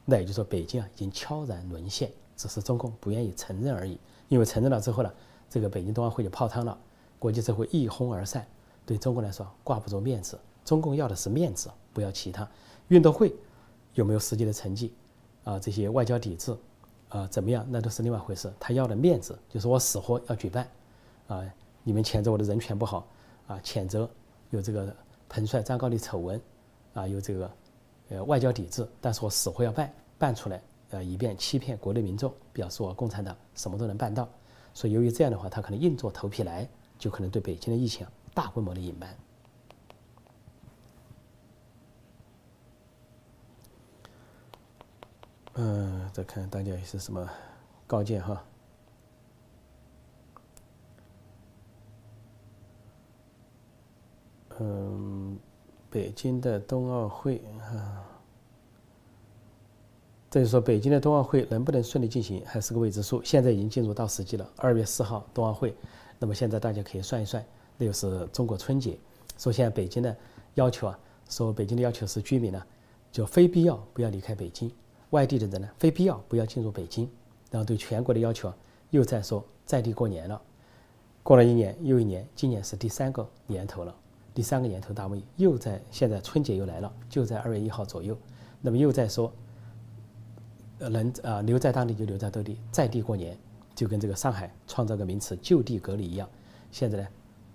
[0.04, 4.00] 那也就是说北京啊已经悄然沦陷，只是中共不愿意承认而已。
[4.28, 5.12] 因为承认了之后呢，
[5.50, 6.78] 这个北京冬奥会就泡汤了。
[7.20, 8.46] 国际社会一哄而散，
[8.86, 10.40] 对中国来说挂不住面子。
[10.64, 12.48] 中共要的是面子，不要其他。
[12.88, 13.36] 运动会
[13.94, 14.94] 有没有实际的成绩
[15.44, 15.60] 啊？
[15.60, 16.58] 这些外交抵制
[17.10, 17.66] 啊，怎么样？
[17.70, 18.52] 那都是另外一回事。
[18.60, 20.68] 他要的面子，就是我死活要举办
[21.28, 21.44] 啊！
[21.84, 23.08] 你们谴责我的人权不好
[23.48, 24.10] 啊，谴责
[24.50, 24.96] 有这个
[25.30, 26.42] 彭帅、张高丽丑闻
[26.96, 27.52] 啊，有这个
[28.10, 34.28] 呃外交抵制，但是我死活要办办出来，呃，以便欺骗国内民众，表示我共产党什么都能办到。
[34.74, 36.68] 所以由于这样的话，他可能硬着头皮来。
[36.98, 39.18] 就可能对北京的疫情大规模的隐瞒。
[45.58, 47.30] 嗯，再看大家是什么
[47.88, 48.44] 高见哈？
[54.60, 55.38] 嗯，
[55.90, 58.04] 北京的冬奥会啊，
[60.30, 63.24] 这就说北京的冬奥会能不能顺利进行还是个未知数。
[63.24, 65.76] 现在已经进入倒时机了，二月四号冬奥会。
[66.20, 67.46] 那么现在大家可以算一算，
[67.78, 68.98] 那就是中国春节。
[69.38, 70.16] 说现在北京的
[70.54, 71.00] 要求啊，
[71.30, 72.64] 说北京的要求是居民呢，
[73.12, 74.70] 就非必要不要离开北京；
[75.10, 77.10] 外地的人呢，非必要不要进入北京。
[77.52, 78.58] 然后对全国的要求啊，
[78.90, 80.42] 又在说在地过年了。
[81.22, 83.96] 过了一年又一年，今年是第三个年头了，
[84.34, 88.18] 第三个年头大瘟疫又在现在春节又来了，就在二月一号左右。
[88.62, 89.32] 那么又在说，
[90.78, 93.38] 能啊留在当地就留在当地，在地过年。
[93.76, 96.28] 就跟这个上海创造个名词“就地隔离”一样，
[96.72, 97.08] 现在呢，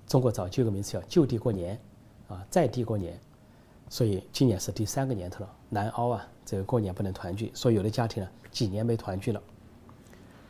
[0.06, 1.80] 中国早就有个名词叫“就地过年”，
[2.28, 3.18] 啊，在地过年，
[3.88, 6.28] 所以今年是第三个年头了，难熬啊！
[6.44, 9.40] 这个过年不能团聚，所以有的家庭呢几年没团聚了。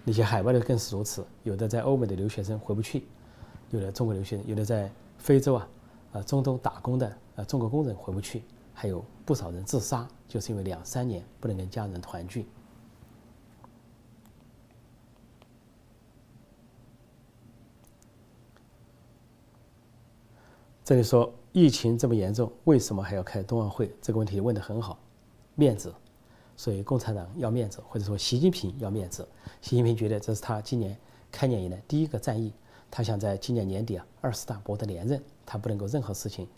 [0.03, 3.07] 那些海外的更是如此，有的在欧美的留学生回不去，
[3.71, 5.69] 有的中国留学生，有的在非洲啊、
[6.13, 12.47] 啊中东打工的啊中国工人回不去，还有不少人自杀，就是因为两三年不能跟家人团聚。
[20.91, 23.95] 这里说疫情这么严重，为什么还要开冬奥会？
[24.03, 24.99] 这个问题问得很好，
[25.55, 25.95] 面子。
[26.57, 29.25] 所以共产党要面子，或者说习近平要面子。
[29.61, 30.99] 习近平觉得这是他今年
[31.31, 32.53] 开年以来第一个战役，
[32.91, 36.49] 他想在今年年底啊二十大博得连任，他不能够任何事情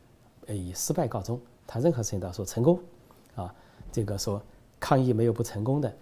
[0.47, 2.81] 呃以失败告终，他任何事情都要说成功。
[3.35, 3.55] 啊，
[3.93, 4.41] 这个说
[4.81, 5.95] 抗疫没有不成功的，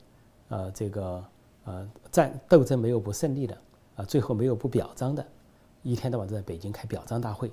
[0.51, 1.25] 呃，这个
[1.65, 3.59] 呃战斗争没有不胜利的，
[3.97, 5.27] 啊，最后没有不表彰的，
[5.83, 7.51] 一天到晚都在北京开表彰大会。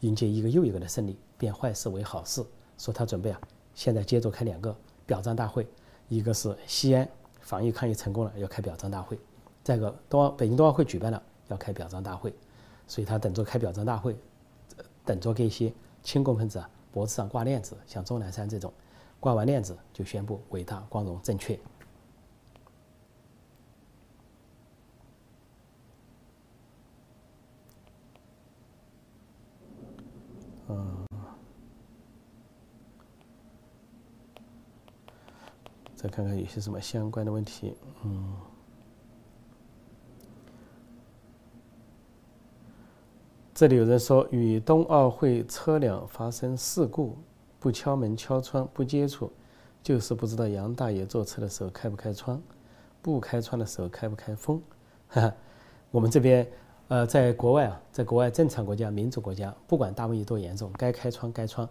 [0.00, 2.44] 迎接一个又一个的胜利，变坏事为好事。
[2.76, 3.40] 说他准备啊，
[3.74, 5.66] 现在接着开两个表彰大会，
[6.08, 7.08] 一个是西安
[7.40, 9.16] 防疫抗疫成功了，要开表彰大会；
[9.64, 12.32] 再一个冬奥北京冬奥会举办了，要开表彰大会。
[12.86, 14.16] 所以他等着开表彰大会，
[15.04, 18.72] 等着给一些亲共分子啊脖子上挂链子，像钟南山这种，
[19.18, 21.58] 挂完链子就宣布伟大、光荣、正确。
[30.70, 31.06] 嗯，
[35.94, 37.74] 再看看有些什么相关的问题。
[38.04, 38.34] 嗯，
[43.54, 47.16] 这里有人说，与冬奥会车辆发生事故，
[47.58, 49.32] 不敲门敲窗不接触，
[49.82, 52.42] 就是不知道杨大爷坐车的时候开不开窗，
[53.00, 54.62] 不开窗的时候开不开风。
[55.08, 55.34] 哈哈，
[55.90, 56.46] 我们这边。
[56.88, 61.68] 呃，在国外啊，在国外正常国家、民主国家，不管大瘟疫多严重，该开窗开窗，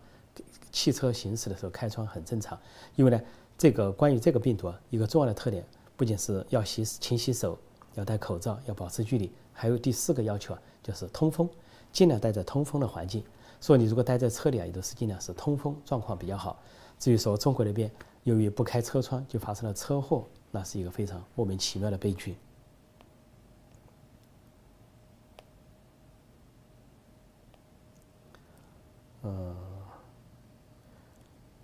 [0.72, 2.56] 汽车行驶的时候开窗很正常。
[2.96, 3.20] 因为呢，
[3.58, 7.58] 这个关于这个病毒啊，一个重要的特点，不仅是要洗勤洗手、
[7.96, 11.50] 要戴口罩、要保持距离，还有第四个要求啊，就是通风。
[11.92, 13.24] 尽量待在通风的环境。
[13.60, 16.60] 所以你如果待在车里啊，也都是尽量是通风状况比较好。
[17.00, 17.90] 至于说中国那边
[18.24, 22.36] 由于不开车窗就发生了车祸，那是一个非常莫名其妙的悲剧。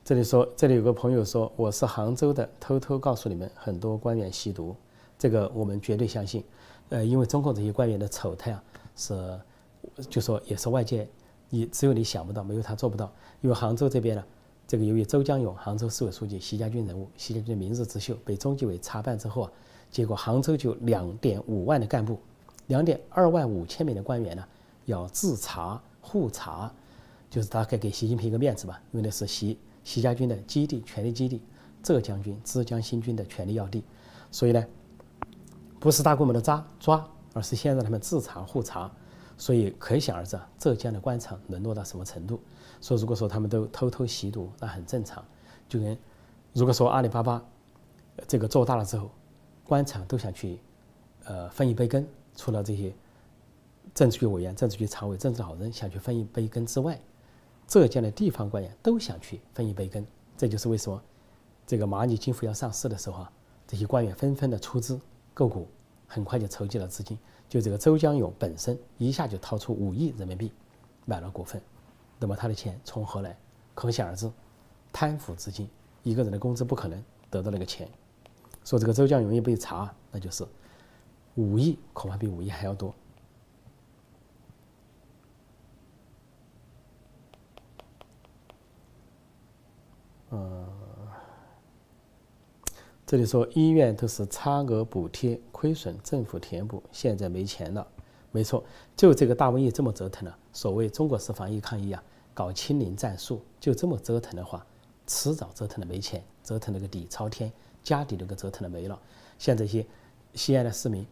[0.06, 4.76] 这里说，这里有个朋友说我是杭州的，偷偷告诉你们，很多官员吸毒，
[5.18, 6.44] 这个我们绝对相信。
[6.90, 8.62] 呃，因为中共这些官员的丑态啊，
[8.98, 9.40] 是
[10.10, 11.08] 就说也是外界
[11.50, 13.10] 你只有你想不到，没有他做不到。
[13.40, 14.24] 因为杭州这边呢，
[14.68, 19.52] 这个由于周江勇，杭州市委书记，习家军人物，习家军的明日之秀，被中纪委查办之后啊，
[19.90, 22.20] 结果杭州就两点五万的干部，
[22.68, 24.46] 两点二万五千名的官员呢，
[24.84, 26.70] 要自查互查。
[27.30, 31.42] 就是大概给习近平一个面子吧，因为那是习习家军的基地、权力基地，
[31.82, 33.84] 浙江军、浙江新军的权力要地，
[34.32, 34.66] 所以呢，
[35.80, 38.92] 不是大规模的抓抓，而是先让他们自查互查，
[39.38, 42.40] 所以可想而知，浙江的官场沦落到什么程度。
[42.82, 45.24] 说如果说他们都偷偷吸毒，那很正常。
[45.68, 45.98] 就跟
[46.54, 47.44] 如果说阿里巴巴
[48.28, 49.10] 这个做大了之后，
[49.64, 50.60] 官场都想去
[51.26, 52.94] 呃分一杯羹，除了这些
[53.94, 57.00] 政治局委员、政治局常委、政治好人想去分一杯羹之外。
[57.68, 60.06] 浙江的地方官员都想去分一杯羹，
[60.38, 61.02] 这就是为什么
[61.66, 63.32] 这个蚂蚁金服要上市的时候啊，
[63.68, 65.00] 这些官员纷纷的出资
[65.34, 65.68] 购股，
[66.08, 67.18] 很快就筹集了资金。
[67.50, 70.52] 就这个周江勇本身一下就掏出五亿人民币
[71.06, 71.62] 买了股份，
[72.20, 73.38] 那么他的钱从何来？
[73.76, 74.32] 可想而知，
[74.92, 75.70] 贪腐资金，
[76.04, 77.88] 一个人的工资不可能得到那个钱。
[78.64, 80.46] 说这个周江勇一被查，那就是
[81.36, 82.94] 五亿，恐怕比五亿还要多。
[90.34, 90.66] 呃，
[93.06, 97.88] 这里说医院都是差额补贴，亏损政府填补，现在没钱了。
[98.32, 98.64] 没错，
[98.98, 100.36] 就这个大瘟疫这么折腾了。
[100.52, 104.66] 所谓中国式防疫抗疫啊，搞清零战术，就这么折腾的话，
[105.06, 109.00] 迟早折腾的没钱，折腾那个底朝天，家底都给折腾的没了。
[109.38, 109.86] 像这些
[110.34, 111.06] 西安的市民，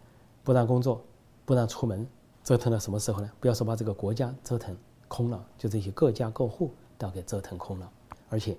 [0.43, 0.99] 不让工作，
[1.45, 2.07] 不让出门，
[2.43, 3.31] 折腾到什么时候呢？
[3.39, 4.75] 不要说把这个国家折腾
[5.07, 7.87] 空了，就这些各家各户都要给折腾空了，
[8.27, 8.57] 而且。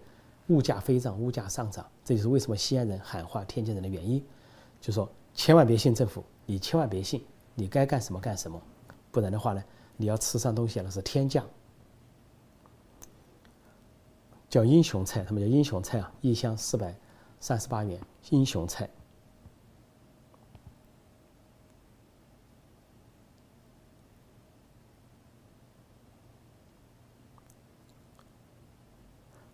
[0.49, 4.25] 物价飞涨，物价上涨，这就是为什么西安人喊话天津人的原因。
[4.81, 7.25] 就说千万别信政府，你千万别信，
[7.55, 8.61] 你该干什么干什么，
[9.11, 9.63] 不然的话呢，
[9.97, 11.45] 你要吃上东西那是天价。
[14.49, 16.95] 叫英雄菜，他们叫英雄菜啊，一箱四百
[17.41, 17.99] 三十八元，
[18.31, 18.91] 英雄菜。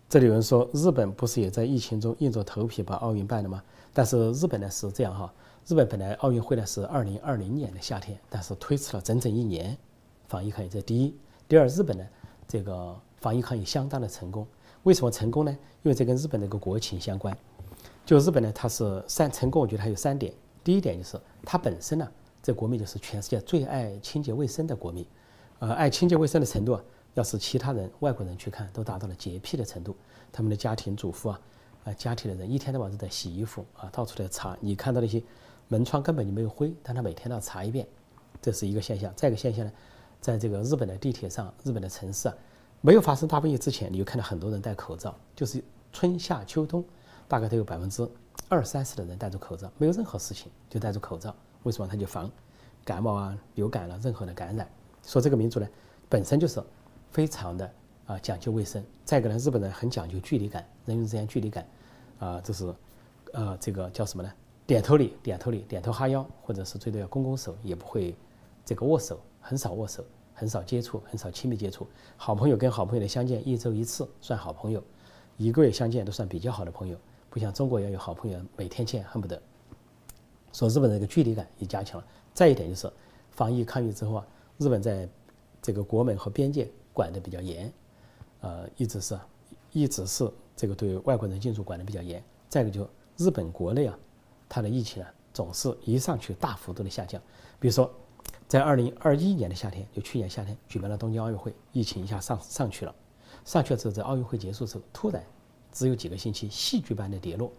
[0.09, 3.63] 这里有人说，日本不是也在疫情中硬着头皮把奥运办了吗？
[3.93, 5.31] 但是日本呢是这样哈，
[5.67, 9.77] 日本本来奥运会呢是二零二零年的夏天，但是推迟了整整一年。
[10.27, 11.15] 防疫抗疫这第一，
[11.47, 12.03] 第二，日本呢
[12.47, 14.47] 这个防疫抗疫相当的成功。
[14.81, 15.51] 为什么成功呢？
[15.83, 17.37] 因为这跟日本的一个国情相关。
[18.03, 20.33] 就日本呢，它是三成功，我觉得还有三点。
[20.63, 25.05] 第一点就是它本身呢，这国民就是全世界最爱清洁卫生的国民，
[25.59, 26.81] 呃，爱清洁卫生的程度啊。
[27.19, 29.93] 要是其他人、外国人去看，都达到了洁癖的程度。
[30.31, 31.41] 他们的家庭主妇啊，
[31.83, 34.57] 啊，家庭的人一天到晚都在洗衣服啊，到处在擦。
[34.61, 35.21] 你看到那些
[35.67, 37.85] 门窗根本就没有灰，但他每天都要擦一遍，
[38.41, 39.11] 这是一个现象。
[39.17, 39.71] 再一个现象呢，
[40.21, 42.35] 在这个日本的地铁上，日本的城市啊，
[42.79, 46.81] 没有发生大瘟疫之前，你就看到很多人戴口罩，就是春夏秋冬，
[47.27, 48.09] 大概都有百分之
[48.47, 51.35] 二三十的人戴着口罩，没有任何事情就戴着口罩。
[51.63, 51.87] 为什么？
[51.87, 52.31] 他就防
[52.85, 54.65] 感冒啊、流感了任何的感染。
[55.03, 55.67] 说这个民族呢，
[56.07, 56.63] 本身就是。
[57.11, 57.71] 非常的
[58.05, 61.67] 啊讲究卫生，再一个呢，日本人很讲究距离感，人与人之间距离感，
[62.19, 62.73] 啊，这是，
[63.33, 64.31] 呃，这个叫什么呢？
[64.65, 68.15] 点头礼，点头礼，点头哈腰，或者是最多要拱拱手，也不会
[68.63, 71.87] 这个握手，很少握手，很少接触，很少亲密接触。
[72.15, 74.83] 好朋友跟好朋友的相见一周一次算好朋友，
[75.37, 76.95] 一个月相见都算比较好的朋友，
[77.31, 79.41] 不像中国要有好朋友每天见，恨不得。
[80.53, 82.07] 说日本这个距离感也加强了。
[82.33, 82.91] 再一点就是
[83.31, 84.27] 防疫抗疫之后啊，
[84.59, 85.09] 日本在
[85.61, 86.69] 这个国门和边界。
[86.99, 87.71] 管的比较严，
[88.41, 89.17] 呃，一直是，
[89.71, 92.21] 一直是这个对外国人进入管的比较严。
[92.49, 92.85] 再一个就
[93.15, 93.97] 日本国内啊，
[94.49, 97.21] 它的疫情呢总是一上去大幅度的下降。
[97.57, 97.89] 比如说，
[98.49, 102.93] 在二零二一年的夏天，就去年夏天举办了东京奥运会，疫情一下上上去了，
[103.45, 105.23] 上去了之后，在奥运会结束之后，突然
[105.71, 107.49] 只有几个星期戏剧般的跌落，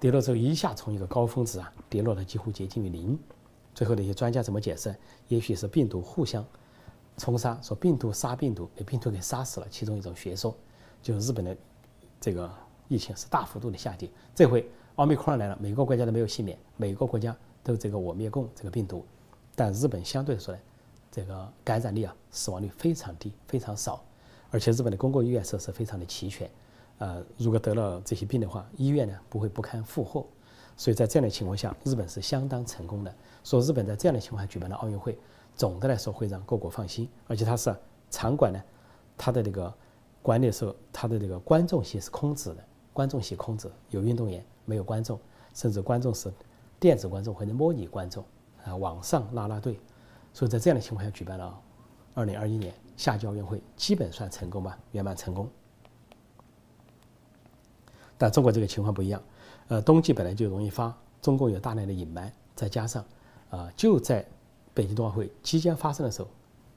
[0.00, 3.18] 跌落之后一下从一个高峰值啊跌落了几乎接近于零。
[3.74, 4.96] 最后那些专家怎么解释？
[5.28, 6.42] 也许是病毒互相。
[7.18, 9.66] 冲杀说病毒杀病毒，被病毒给杀死了。
[9.68, 10.56] 其中一种学说，
[11.02, 11.56] 就是日本的
[12.20, 12.50] 这个
[12.88, 14.08] 疫情是大幅度的下跌。
[14.34, 19.04] 这回奥密克戎来了，每个国家都没有幸免，每个国家都这个我灭共这个病毒，
[19.54, 20.60] 但日本相对来说呢，
[21.10, 24.02] 这个感染力啊，死亡率非常低，非常少，
[24.50, 26.48] 而且日本的公共医院设施非常的齐全。
[26.98, 30.24] 呃，如果得了这些病的话，医院呢不会不堪负荷。
[30.76, 33.14] 所以在这样的情况下，日本是相当成功的。
[33.42, 35.18] 说日本在这样的情况下举办了奥运会，
[35.58, 37.74] 总的来说会让各国放心，而且它是
[38.10, 38.62] 场馆呢，
[39.16, 39.74] 它的这个
[40.22, 45.18] 管理的时候，它的这个观众席是空置的，观众席空置，有运动员没有观众，
[45.52, 46.32] 甚至观众是
[46.78, 48.24] 电子观众或者模拟观众
[48.64, 49.78] 啊，网上拉拉队。
[50.32, 51.60] 所以在这样的情况下举办了
[52.14, 55.50] 二零二一年夏季奥运会，基本算成功吧，圆满成功。
[58.16, 59.20] 但中国这个情况不一样，
[59.66, 63.04] 呃，冬季本来就容易发，中共有大量的隐瞒，再加上，
[63.50, 64.24] 啊，就在
[64.78, 66.28] 北京冬奥会即将发生的时候，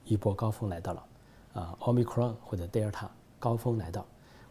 [0.04, 1.06] 一波高峰来到了，
[1.52, 4.04] 啊，奥密克戎或者德尔塔高峰来到，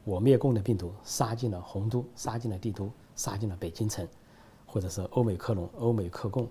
[0.06, 4.08] 我灭共的病毒杀进了洪都，杀进了帝都，杀进了北京城，
[4.66, 6.48] 或者是欧美克隆、欧美克共。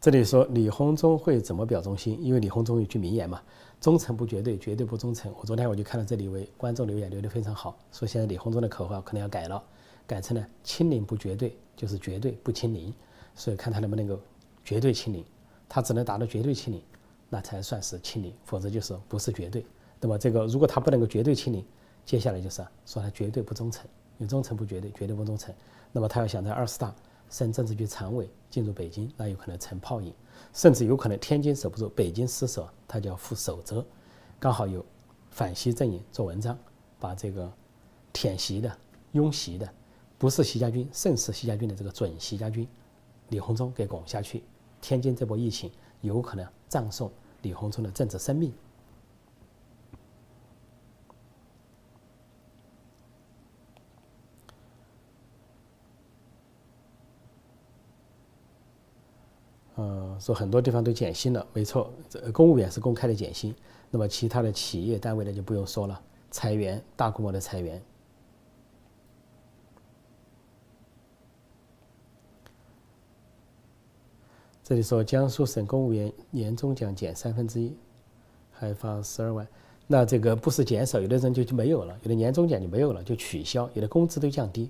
[0.00, 2.20] 这里说李鸿忠会怎么表忠心？
[2.20, 3.40] 因为李鸿忠有句名言嘛。
[3.80, 5.32] 忠诚不绝对，绝对不忠诚。
[5.38, 9.62] 我昨天我就看到这里一位观众留言，留得非常好，说现在李鸿忠的口号可能要改了，
[10.06, 12.92] 改成了清零不绝对，就是绝对不清零。
[13.34, 14.18] 所以看他能不能够
[14.64, 15.24] 绝对清零，
[15.68, 16.82] 他只能达到绝对清零，
[17.28, 19.64] 那才算是清零，否则就是不是绝对。
[20.00, 21.64] 那么这个如果他不能够绝对清零，
[22.04, 23.84] 接下来就是说他绝对不忠诚，
[24.18, 25.54] 因为忠诚不绝对，绝对不忠诚。
[25.92, 26.94] 那么他要想在二十大
[27.28, 30.14] 升政治局常委进入北京，那有可能成泡影。
[30.52, 33.84] 甚至有可能天津守不住，北京失守，他就要负守责。
[34.38, 34.84] 刚好有
[35.30, 36.58] 反习阵营做文章，
[36.98, 37.50] 把这个
[38.12, 38.78] 舔习的、
[39.12, 39.68] 拥习的，
[40.18, 42.66] 不是习家军胜似习家军的这个准习家军
[43.28, 44.42] 李鸿忠给拱下去。
[44.80, 47.10] 天津这波疫情有可能葬送
[47.42, 48.52] 李鸿忠的政治生命。
[59.78, 63.54] 嗯，说很多地方都减薪了，没错，这公务员是公开的减薪，
[63.90, 66.00] 那么其他的企业单位呢就不用说了，
[66.30, 67.82] 裁员，大规模的裁员。
[74.68, 77.72] 这里说江苏省公务员年终奖减三分之一，
[78.50, 79.46] 还发十二万，
[79.86, 84.68] 那这个不是减少，有的人就就没有了，有的年终奖就没有了，就取消，有的工资都降低。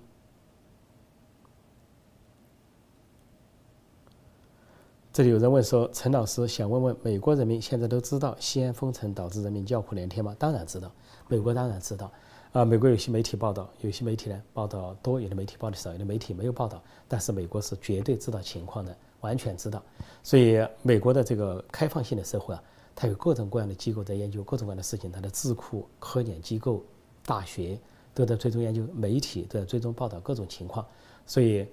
[5.14, 10.92] 这里有人问说：“陈老师想问问，美国人民现在都知道西安封城导致人民叫苦连天吗？”当然知道，
[11.26, 12.12] 美国当然知道。
[12.52, 16.82] 啊，美国有些媒体报道，有些媒体呢报道多，有的媒体报的少，有的媒体没有报道。
[17.08, 19.82] 但是美国是绝对知道情况的，完全知道。
[20.22, 22.62] 所以美国的这个开放性的社会啊，
[22.94, 26.84] 它有各种各样的机构在研究各种各样的事情，它的智库、科研机构、
[27.24, 27.78] 大学
[28.14, 30.86] 都在追踪研究，媒体都在追踪报道各种情况。
[31.26, 31.66] 所以，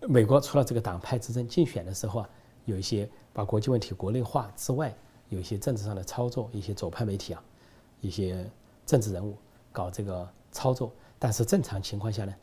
[0.00, 2.28] 美国除了这个党派之争竞选的时候啊。
[2.66, 4.92] 有一些把国际问题国内化之外，
[5.28, 7.40] 有一些政治上的操作，一些左派媒体啊，
[8.00, 8.44] 一些
[8.84, 9.36] 政治人物
[9.70, 10.92] 搞这个操作。
[11.16, 12.34] 但是正常情况下呢，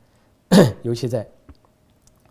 [0.82, 1.30] 尤其在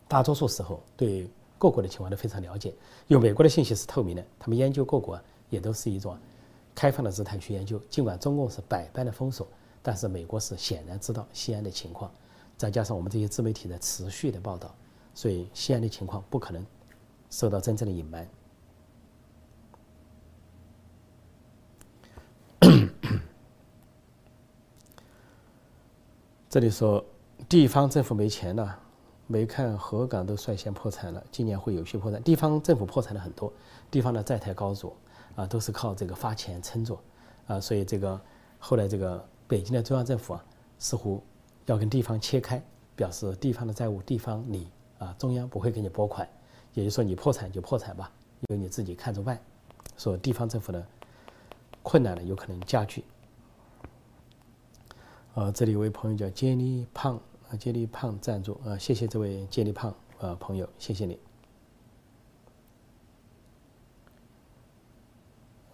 [0.08, 1.28] 大多数时候，对
[1.62, 2.74] 各国的情况都非常了解。
[3.06, 5.16] 因为美国的信息是透明的，他们研究各国
[5.48, 6.18] 也都是一种
[6.74, 7.80] 开放的姿态去研究。
[7.88, 9.46] 尽管中共是百般的封锁，
[9.80, 12.10] 但是美国是显然知道西安的情况。
[12.56, 14.74] 再加上我们这些自媒体的持续的报道，
[15.14, 16.66] 所以西安的情况不可能。
[17.30, 18.28] 受到真正的隐瞒。
[26.50, 27.02] 这里说
[27.48, 28.81] 地方政府没钱了，
[29.32, 32.22] 没看河港都率先破产了，今年会有些破产。
[32.22, 33.50] 地方政府破产了很多，
[33.90, 34.94] 地方的债台高筑
[35.34, 37.00] 啊，都是靠这个发钱撑着
[37.46, 38.20] 啊，所以这个
[38.58, 40.44] 后来这个北京的中央政府啊，
[40.78, 41.22] 似乎
[41.64, 42.62] 要跟地方切开，
[42.94, 46.28] 表示地方的债务地方你啊，中央不会给你拨款。
[46.74, 48.12] 也就是说，你破产就破产吧，
[48.50, 49.40] 由你自己看着办。
[49.96, 50.86] 说地方政府的
[51.82, 53.02] 困难呢，有可能加剧。
[55.34, 57.18] 啊，这里有位朋友叫杰尼胖
[57.52, 61.18] 啊，接力胖赞助啊，谢谢这位接力胖啊朋友，谢谢你。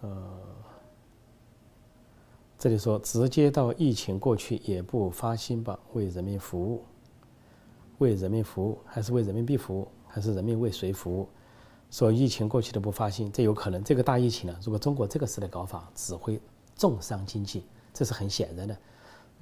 [0.01, 0.29] 呃，
[2.57, 6.83] 这里说直接到疫情过去也不发心吧，为人民服务，
[7.99, 9.87] 为人民服务还是为人民币服务？
[10.05, 11.29] 还是人民为谁服务？
[11.91, 13.81] 说疫情过去的不发心，这有可能。
[13.83, 16.41] 这个大疫情呢，如果中国这个时代搞法，只会
[16.75, 17.63] 重伤经济，
[17.93, 18.77] 这是很显然的。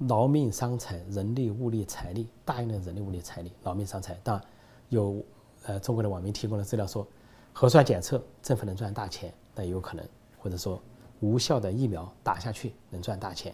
[0.06, 4.18] 劳命伤财，人力物力财力，大量的人力物力财力，劳命伤财。
[4.22, 4.44] 当然，
[4.90, 5.24] 有
[5.64, 7.06] 呃中国的网民提供的资料说，
[7.52, 10.80] 核酸检测政府能赚大钱，那也有可能，或者说
[11.20, 13.52] 无效的疫苗打下去能赚大钱。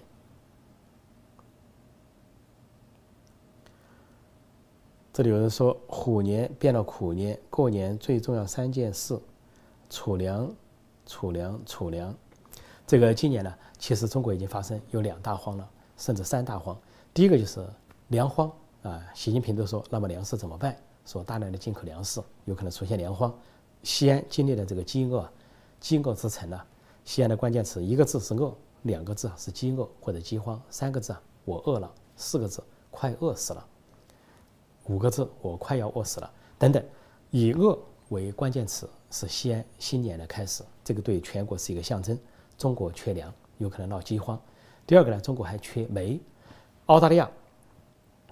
[5.15, 9.19] 这里有人说虎年变了苦年，过年最重要三件事：
[9.89, 10.53] 储粮、
[11.07, 12.15] 储粮、储粮。
[12.87, 16.79] 这个今年呢，其实中国已经发生有两大荒了，甚至三大荒。
[17.13, 17.67] 第一个就是
[18.09, 18.51] 粮荒
[18.83, 20.77] 啊，习近平都说，那么粮食怎么办？
[21.07, 23.33] 说大量的进口粮食有可能出现粮荒。
[23.83, 25.29] 西安经历了这个饥饿，
[25.79, 26.61] 饥饿之城呢。
[27.05, 31.15] 西安的关键词一个字是饿，两个字是饥饿或者饥荒，三个字
[31.45, 33.67] 我饿了，四个字快饿死了。
[34.87, 36.33] 五个字，我快要饿死了。
[36.59, 36.83] 等等，
[37.31, 37.79] 以饿
[38.09, 42.19] 为关键词是西安新年的开始，这个对全国是一个象征。
[42.57, 44.41] 中国缺粮，有可能闹饥荒。
[44.87, 46.21] 第二个呢，中国还缺煤，
[46.87, 47.31] 澳大利亚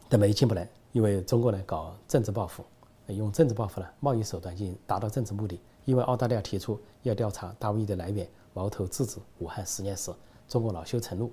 [0.08, 2.64] 的煤进不来，因为中国呢搞政治报复，
[3.06, 5.60] 用政治报复呢贸易手段进行达到政治目的。
[5.84, 10.12] 因为澳大利亚提出要调查大瘟疫的来源，矛头直指武汉实验室，
[10.48, 11.30] 中国恼羞成怒，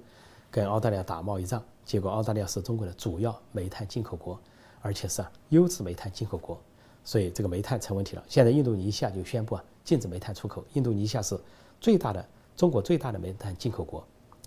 [0.50, 1.62] 跟澳大利亚打贸易战。
[1.86, 4.40] 结果澳大利亚是中国的主要煤炭进口国。
[4.82, 6.58] 而且是优质煤炭进口国，
[7.04, 8.24] 所以这个煤炭成问题了。
[8.30, 10.64] 现在印度尼西亚就宣布啊，禁止煤炭出口。
[10.72, 11.38] 印度尼西亚是
[11.82, 14.02] 最大的中国最大的煤炭进口国，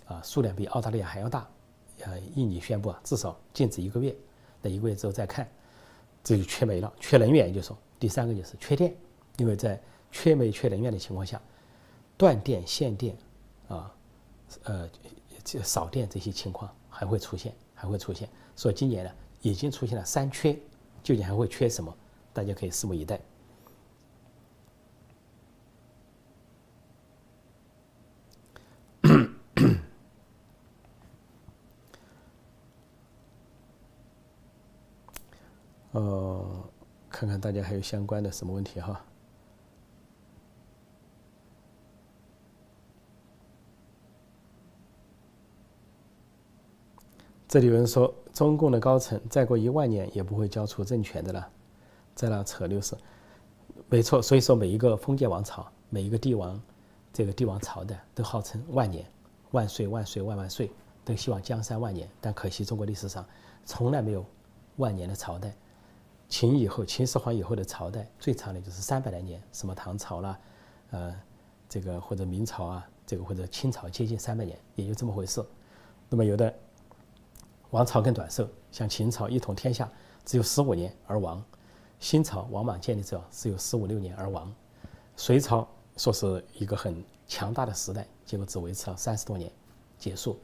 [0.06, 1.48] 啊，数量比澳大利亚还要大。
[2.04, 4.14] 呃，印尼宣布啊，至少禁止一个月，
[4.60, 5.48] 等一个月之后再看。
[6.24, 8.94] 这就缺煤了，缺能源，就说第三个就是缺电，
[9.38, 9.80] 因为在
[10.10, 11.40] 缺煤缺能源的情况下，
[12.16, 13.16] 断电限电，
[13.68, 13.94] 啊，
[14.64, 14.88] 呃，
[15.62, 18.28] 少电这些情况还会出现，还会出现。
[18.56, 19.10] 所以今年呢。
[19.44, 20.56] 已经出现了三缺，
[21.02, 21.92] 究竟还会缺什么？
[22.32, 23.20] 大家可以拭目以待。
[35.92, 36.44] 呃，
[37.10, 39.00] 看看大家还有相关的什么问题哈。
[47.46, 51.50] 这里有人说，中共的高层再过一万年也不会交出政权的了，
[52.14, 52.96] 在那扯六十，
[53.90, 54.22] 没错。
[54.22, 56.58] 所以说，每一个封建王朝，每一个帝王，
[57.12, 59.04] 这个帝王朝代都号称万年，
[59.50, 60.70] 万岁万岁万万岁，
[61.04, 62.08] 都希望江山万年。
[62.22, 63.22] 但可惜，中国历史上
[63.66, 64.24] 从来没有
[64.76, 65.54] 万年的朝代。
[66.32, 70.40] 秦以后，秦始皇以后的朝代最长的就是三百来年，什么唐朝啦，
[70.90, 71.14] 呃，
[71.68, 75.44] 这个或者明朝啊，这个或者清朝接近三百年，也就这么回事。
[76.08, 76.52] 那么有的。
[77.68, 79.86] 王朝更短寿，像秦朝一统天下
[80.24, 81.44] 只有十五年而亡，
[82.00, 84.50] 新朝王莽建立之后只有十五六年而亡，
[85.16, 85.68] 隋朝
[85.98, 89.52] 说是一个很强大的时代，结果只维持了三十多年，
[89.98, 90.40] 结束。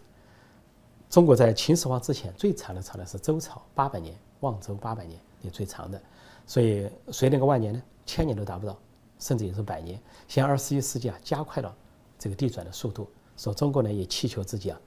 [1.08, 6.00] 中国在秦始皇之前最长的朝代是周朝，八百年，望周八百年也最长的，
[6.46, 7.82] 所以谁能个万年呢？
[8.06, 8.76] 千年都达不到，
[9.18, 10.00] 甚至也是百年。
[10.26, 11.74] 现在二十一世纪啊，加快了
[12.18, 14.80] 这个地转的速度，说中国呢也祈求自己啊，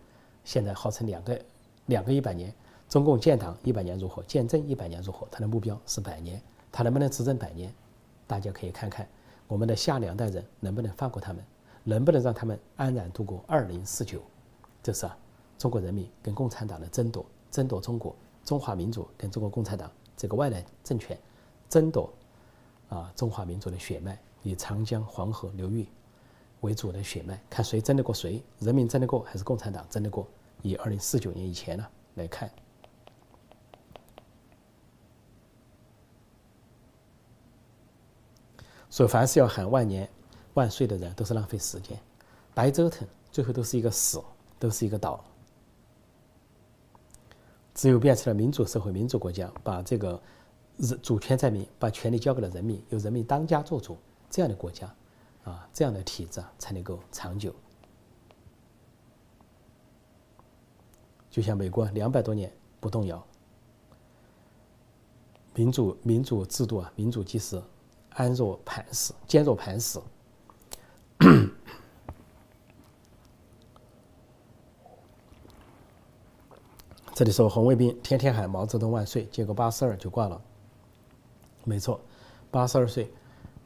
[0.44, 1.40] 现在号称两个。
[1.88, 2.54] 两个一百年，
[2.88, 4.22] 中共建党一百年如何？
[4.24, 5.28] 建政一百年如何？
[5.32, 6.42] 他的目标是百年，
[6.72, 7.74] 他能不能执政百年？
[8.28, 9.06] 大家可以看看
[9.48, 11.44] 我们的下两代人能不能放过他们，
[11.84, 14.22] 能不能让他们安然度过二零四九？
[14.84, 15.18] 这是啊，
[15.58, 19.92] 中国人民跟共产党的争夺，争夺中国中华民族跟中国共产党
[20.22, 21.18] 这个外来政权
[21.68, 22.14] 争夺
[22.90, 25.88] 啊中华民族的血脉，以长江黄河流域
[26.60, 28.44] 为主的血脉，看谁争得过谁？
[28.60, 30.28] 人民争得过还是共产党争得过？
[30.62, 32.52] 以二零四九年以前呢来看，
[38.92, 40.08] 所以凡是要喊万年
[40.54, 42.00] 万岁的人，都是浪费时间，
[42.54, 44.22] 白折腾，最后都是一个死，
[44.60, 45.26] 都是一个倒。
[47.82, 50.22] 只有变成了民主社会、民主国家，把这个
[51.02, 53.98] 主权在民，把权力交给了人民，由人民当家作主，
[54.30, 54.86] 这样的国家，
[55.44, 57.52] 啊，这样的体制啊才能够长久。
[61.32, 63.26] 就像美国两百多年不动摇，
[65.56, 67.60] 民主民主制度啊，民主即是
[68.12, 70.00] 安若磐石，坚若磐石。
[77.14, 80.42] 这里说红卫兵天天喊毛泽东万岁，结果八十二就挂了。
[81.66, 82.00] 没错，
[82.50, 83.12] 八十二岁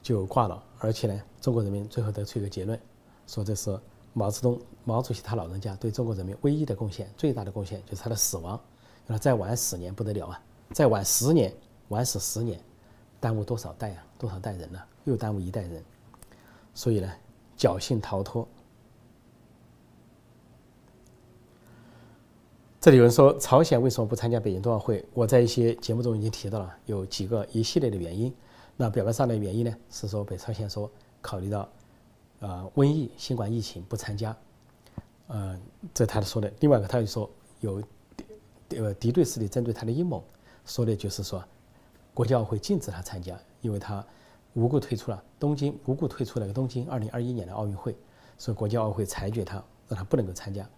[0.02, 2.80] 就挂了，而且呢，中国人民最后得出一个结论，
[3.28, 3.80] 说这是。
[4.18, 8.58] 毛泽东、毛主席他老人家对中国人民唯一的贡献、最大的贡献就是他的死亡。
[9.06, 10.42] 那再晚十年不得了啊！
[10.72, 11.54] 再晚十年，
[11.90, 12.58] 晚死十年，
[13.20, 14.06] 耽误多少代啊？
[14.18, 14.80] 多少代人呢？
[15.04, 15.84] 又耽误一代人。
[16.74, 17.12] 所以呢，
[17.58, 18.48] 侥幸逃脱。
[22.86, 25.04] 这里有人说，朝鲜为什么不参加北京冬奥会？
[25.16, 28.32] 我在一些节目中已经提到了，有几个一系列的原因。
[28.78, 30.88] 那表面上的原因呢，是说北朝鲜说
[31.20, 31.68] 考虑到。
[32.42, 34.38] 啊，瘟疫、新冠疫情不参加，
[35.26, 35.60] 呃，
[35.96, 36.54] 这他说的。
[36.60, 37.28] 另外一个，他又说
[37.60, 37.82] 有
[38.70, 40.24] 呃敌对势力针对他的阴谋，
[40.64, 41.44] 说的就是说，
[42.14, 44.06] 国际奥会禁止他参加，因为他
[44.54, 47.98] 无故退出了东京，无故退出了个东京二零二一年的奥运会，
[48.38, 49.56] 所以国际奥会裁决他
[49.88, 50.70] 让他不能够参加。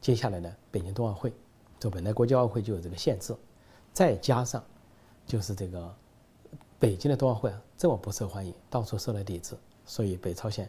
[0.00, 1.32] 接下来呢，北京冬奥会，
[1.78, 3.34] 这本来国际奥会就有这个限制，
[3.92, 4.62] 再加上
[5.26, 5.94] 就是这个
[6.78, 9.54] 北京的冬奥会啊这么不受欢迎，到处受到抵制，
[9.84, 10.68] 所以北朝鲜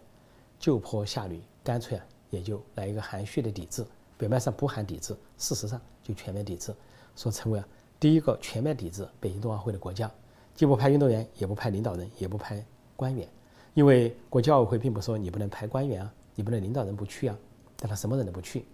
[0.59, 3.85] 就坡下驴，干脆啊也就来一个含蓄的抵制，
[4.17, 6.73] 表面上不含抵制，事实上就全面抵制，
[7.15, 7.67] 说成为啊
[7.99, 10.11] 第一个全面抵制北京冬奥会的国家，
[10.55, 12.63] 既不派运动员，也不派领导人，也不派
[12.95, 13.27] 官员，
[13.73, 17.37] 因为国际奥委会并不说你不能派官员啊，你不能领导人不去啊，
[17.77, 18.65] 但他什么人都不去。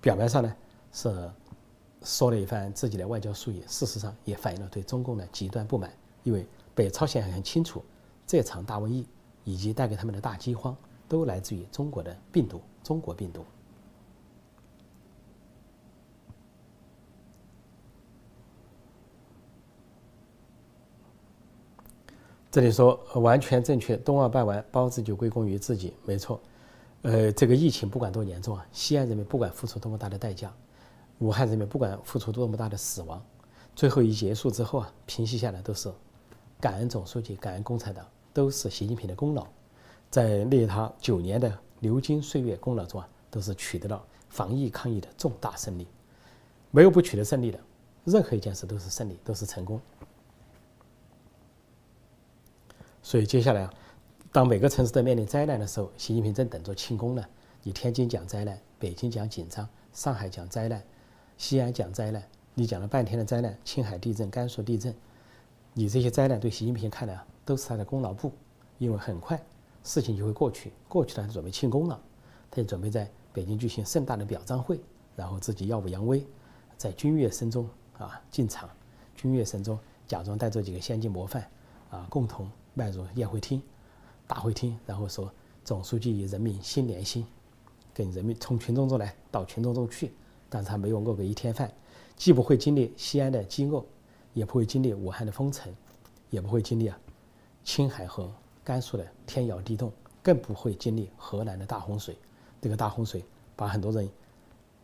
[0.00, 0.56] 表面上呢
[0.92, 1.30] 是
[2.02, 5.92] 说了一番自己的外交术语，事实上也反映了对中共的极端不满。
[6.22, 7.82] 因为北朝鲜很清楚，
[8.26, 9.06] 这场大瘟疫
[9.44, 10.76] 以及带给他们的大饥荒，
[11.08, 13.44] 都来自于中国的病毒——中国病毒。
[22.50, 26.40] 这里说完全正确，冬奥办完，包子就归功于自己，没错。
[27.02, 30.52] 呃，这个疫情不管多严重啊，西安人民不管付出多么大的代价，
[31.18, 33.22] 武汉人民不管付出多么大的死亡，
[33.74, 35.92] 最后一结束之后啊，平息下来都是
[36.60, 39.46] 感恩总书记、感恩共产党，都是习近平的功劳，
[40.10, 45.86] 在列他九年的流金岁月功劳中啊，都是取得了防疫抗疫的重大胜利，
[46.70, 47.58] 没有不取得胜利的，
[48.04, 49.80] 任何一件事都是胜利，都是成功。
[53.02, 53.74] 所以接下来啊。
[54.30, 57.24] 当每个城市都面临灾难的时候，习近平正等着庆功呢。
[57.62, 60.84] 你天津讲灾难，北京讲紧张，上海讲灾难，
[61.38, 62.20] 西安讲灾难，
[62.52, 64.92] 你讲了半天的灾难，青海地震、甘肃地震，
[65.72, 68.32] 你这些灾难对习近平看来啊，都是他的功劳簿，
[68.78, 69.40] 因为很快
[69.84, 71.98] 事情就会过去，过去了他准备庆功了，
[72.50, 74.80] 他就准备在北京举行盛大的表彰会，
[75.14, 76.26] 然后自己耀武扬威，
[76.76, 78.68] 在军乐声中啊进场，
[79.14, 79.78] 军乐声中
[80.08, 81.48] 假装带着几个先进模范
[81.88, 83.62] 啊，共同迈入宴会厅。
[84.26, 85.32] 大会厅，然后说
[85.64, 87.24] 总书记与人民心连心，
[87.94, 90.12] 跟人民从群众中来到群众中去，
[90.48, 91.72] 但是他没有饿过一天饭，
[92.16, 93.84] 既不会经历西安的饥饿，
[94.32, 95.74] 也不会经历武汉的封城，
[96.30, 96.98] 也不会经历啊
[97.64, 98.30] 青海和
[98.64, 99.92] 甘肃的天摇地动，
[100.22, 102.16] 更不会经历河南的大洪水。
[102.60, 103.24] 这个大洪水
[103.54, 104.08] 把很多人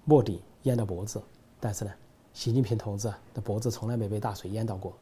[0.05, 1.21] 没底淹到脖子，
[1.59, 1.91] 但是呢，
[2.33, 4.93] 习近平同志的脖子从来没被大水淹到过。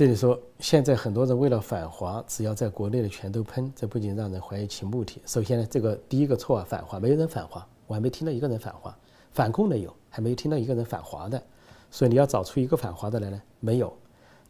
[0.00, 5.20] 这里说，现在很多人为了反华，只要在国内的全都喷，这不仅让人怀疑其目的。
[5.26, 8.96] 首先呢，这个第一个错啊，反华没有人反华，我还没听到一个人反华，
[9.30, 11.42] 反共的有，还没有听到一个人反华的，
[11.90, 13.92] 所以你要找出一个反华的来呢，没有。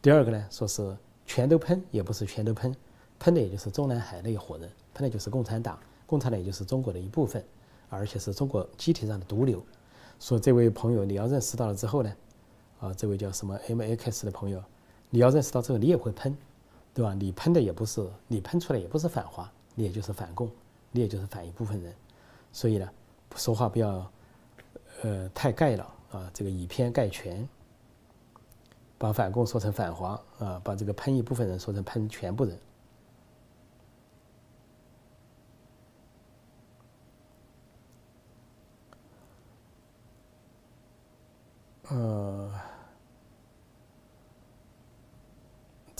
[0.01, 0.97] 第二个呢，说是
[1.27, 2.73] 全都喷，也不是全都喷，
[3.19, 5.77] 喷的也就是中南海那一伙人，喷的就是共产党，
[6.07, 7.45] 共产党也就是中国的一部分，
[7.89, 9.61] 而且是中国机体上的毒瘤。
[10.21, 12.13] 说这位朋友你要认识到了之后呢，
[12.79, 14.63] 啊，这位叫什么 M X 的朋友。
[15.11, 16.37] 你要认识到这个，你也会喷，
[16.95, 17.13] 对吧？
[17.15, 20.49] 你喷的也不是你喷出来也不是反华，你也就是反共，
[20.93, 21.93] 你也就是反一部分人。
[22.53, 22.89] 所以呢，
[23.35, 24.11] 说话不要
[25.03, 27.49] 呃太盖了啊，这个以偏概全，
[28.99, 32.59] 把反共说成反华啊，把这个喷一部分人说成喷全部人。
[41.89, 42.30] 呃。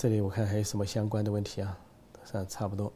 [0.01, 1.77] 这里我看还有什么相关的问题啊？
[2.23, 2.91] 算差不多。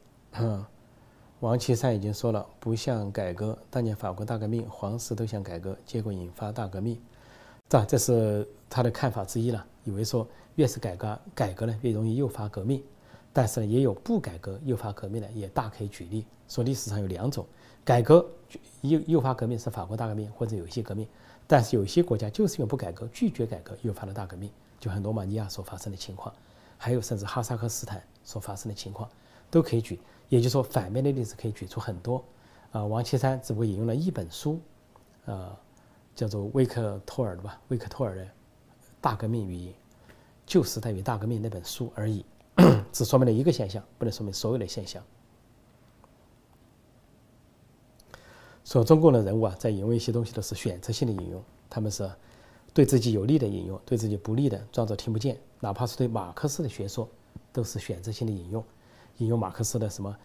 [1.40, 3.56] 王岐山已经说了，不像改革。
[3.70, 7.00] 当年法国大革命，皇室都想改革，结果引发大革命。
[7.70, 9.64] 这这是他的看法之一了。
[9.84, 12.84] 以为说越是改革，改革呢越容易诱发革命。
[13.32, 16.26] 但是呢，也有不改革诱发革命的，也大可以举例。
[16.50, 17.46] 说历史上有两种
[17.84, 18.28] 改革
[18.82, 21.08] 诱诱发革命是法国大革命或者有些革命，
[21.46, 24.50] 但是有些国家就是因为不改革，拒绝改革，诱发了大革命，
[24.80, 26.34] 就像罗马尼亚所发生的情况。
[26.78, 29.10] 还有甚至哈萨克斯坦所发生的情况，
[29.50, 30.00] 都可以举。
[30.30, 32.24] 也就是说，反面的例子可以举出很多。
[32.72, 34.60] 啊，王岐山只不过引用了一本书，
[35.26, 35.56] 呃，
[36.16, 38.24] 叫做维克托尔的吧，维克托尔的
[39.00, 39.74] 《大革命与
[40.46, 42.26] 旧时代与大革命》那本书而已，
[42.92, 45.02] 只说明了一个现象，不能说明所有的现象。
[48.64, 52.10] 说中共的人物啊，在引用一些东西都是选择性的引用，他们是。
[52.76, 55.40] 对自己有利的引用，对自己不利的装作听不见。
[55.62, 57.08] 哪怕是对马克思的学说，
[57.54, 58.62] 都是选择性的引用，
[59.20, 60.18] 引用马克思的什么，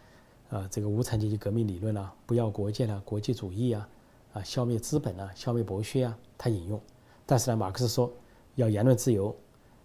[0.49, 3.89] 啊，这个无产阶级革命理论啊，不要国界了，国际主义啊，
[4.33, 6.81] 啊，消灭资本啊，消灭剥削啊，他引用。
[7.25, 8.13] 但是呢，马克思说
[8.57, 9.33] 要言论自由，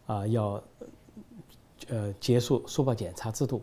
[0.08, 0.64] 啊，要
[1.88, 3.62] 呃结束书报检查制度，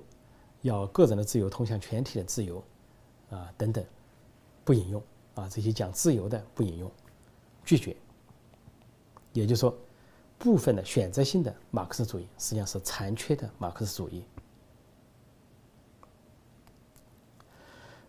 [0.61, 2.63] 要个人的自由通向全体的自由，
[3.31, 3.85] 啊等等，
[4.65, 5.03] 不引用。
[5.35, 6.89] 啊，这些讲自由的不引用，
[7.65, 7.97] 拒绝。
[9.33, 9.75] 也就是说，
[10.39, 14.25] 部分的选择性的马克思主义实际上是残缺的马克思主义。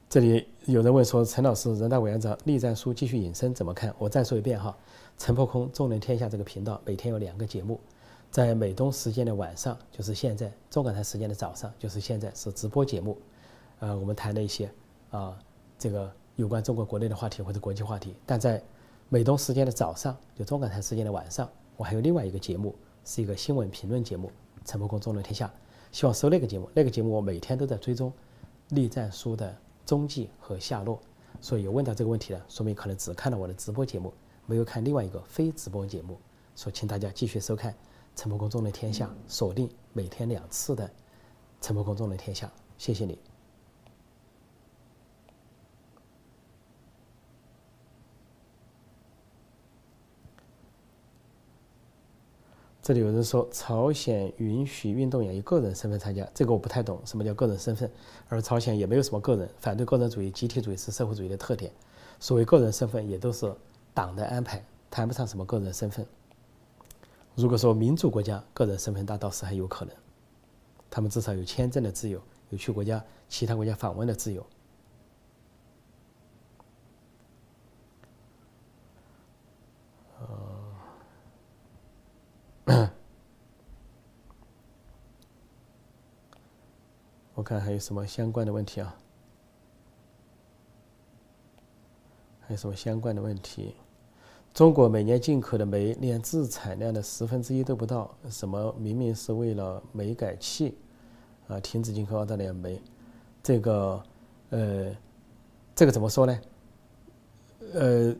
[0.09, 4.77] 这里有人问说：“陈老师，人大委员长栗战书继续引申怎么看？”我再说一遍哈，
[5.17, 7.79] 陈破空众人天下这个频道每天有两个节目，
[8.29, 13.17] 在美东时间的晚上，就是现在；中港台时间的早上，就是现在，是直播节目。
[13.79, 14.71] 呃，我们谈了一些
[15.09, 15.35] 啊，
[15.79, 18.15] 这个有关中国国内的话题或者国际话题。
[18.23, 18.63] 但在
[19.13, 21.47] 美东时间的早上，就中港台时间的晚上，
[21.77, 22.73] 我还有另外一个节目，
[23.05, 24.31] 是一个新闻评论节目，
[24.65, 25.53] 陈破空众人天下。
[25.91, 28.11] 希望收那个节目，那个节目我每天都在追踪
[28.69, 29.55] 栗战书的。
[29.85, 30.99] 踪迹和下落，
[31.39, 34.11] 所以有问到这个问题的，说明可能只看了我的直播节目，
[34.47, 36.17] 没有看另外一个非直播节目。
[36.55, 37.71] 所以，请大家继续收看
[38.15, 40.87] 《陈伯公众的天下》，锁定每天两次的
[41.61, 42.47] 《陈伯公众的天下》，
[42.79, 43.32] 谢谢你。
[52.83, 57.89] 这里有人说，朝鲜允许运动员以个人身份参加，这个我不太懂，什么叫个人身份？
[58.27, 61.71] 而朝鲜也没有什么个人，反对个人主义、集体主义是社会主义的特点。
[62.19, 63.49] 所谓个人身份，也都是
[63.93, 64.61] 党的安排，
[64.91, 66.05] 谈不上什么个人身份。
[67.35, 69.95] 如果说民主国家个人身份，那倒是还有可能，
[70.89, 74.45] 他们至少有签证的自由，有去国家其他国家访问的自由。
[87.43, 88.95] 看还有什么相关的问题啊？
[92.45, 93.75] 还有什么相关的问题？
[94.53, 100.77] 中国每年进口的煤连自产量的十分之一都不到，什么明明是为了煤改气
[101.47, 102.79] 啊，停止进口澳大利亚煤？
[103.41, 104.03] 这个
[104.49, 104.95] 呃，
[105.73, 106.39] 这个怎么说呢？
[107.73, 108.15] 呃，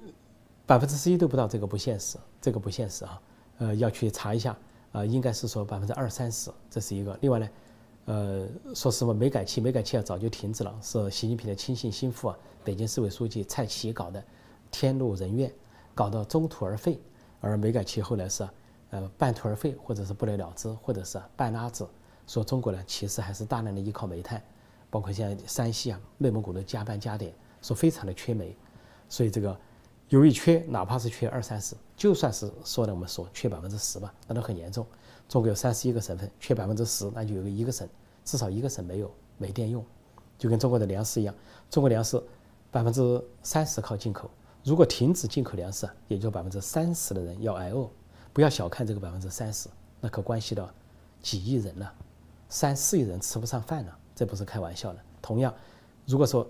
[0.66, 3.22] 百分之十一都不到，这个不现实，这个不现实啊。
[3.60, 4.58] 呃，要去查一下
[4.92, 7.16] 啊，应该是说百分之二三十，这是一个。
[7.22, 7.48] 另外呢？
[8.06, 9.62] 呃，说实话煤改气？
[9.62, 14.24] 煤改气啊，早就停止了，是习近平的亲信心腹啊，北京市委书记蔡奇搞的，
[14.70, 15.52] 天怒人怨，
[15.96, 17.00] 搞到中途而废。
[17.40, 18.48] 而煤改气后来是，
[18.90, 21.88] 呃，半途而废，或者是不了了之，或者是半拉子。
[22.28, 24.42] 说中国呢，其实还是大量的依靠煤炭，
[24.90, 28.56] 包括像山西啊、内蒙古的加班加点，说非常的缺煤。
[29.10, 29.58] 所以这个，
[30.10, 34.86] 由于缺，哪怕是缺二三十，就算是说的我们说缺百分之十吧，那都很严重。
[35.28, 37.88] 中国有三十一个省份，缺百分之十，那就有个一个省，
[38.24, 39.84] 至少一个省没有没电用，
[40.38, 41.34] 就跟中国的粮食一样。
[41.70, 42.22] 中国粮食
[42.70, 44.30] 百分之三十靠进口，
[44.64, 47.90] 如果停止进口粮食，也就百分之三十的人要挨饿。
[48.32, 49.70] 不要小看这个百分之三十，
[50.02, 50.70] 那可关系到
[51.22, 51.88] 几亿人呢，
[52.50, 55.00] 三四亿人吃不上饭了，这不是开玩笑的。
[55.22, 55.54] 同样，
[56.06, 56.48] 如果说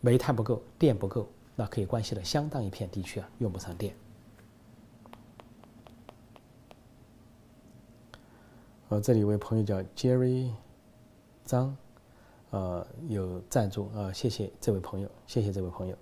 [0.00, 3.94] 煤炭不够，电不够，那可以关系到相当一片地区啊用不上电。
[8.96, 10.50] 呃，这里有位朋友叫 Jerry
[11.44, 11.76] 张，
[12.48, 15.94] 呃，有赞助啊，谢谢这位朋友，谢谢这位朋友。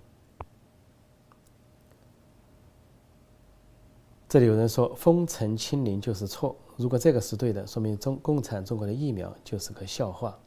[4.28, 10.38] 这里有人说封城清零就是错，如果这个是对的，说明中共产中国的疫苗就是个笑话。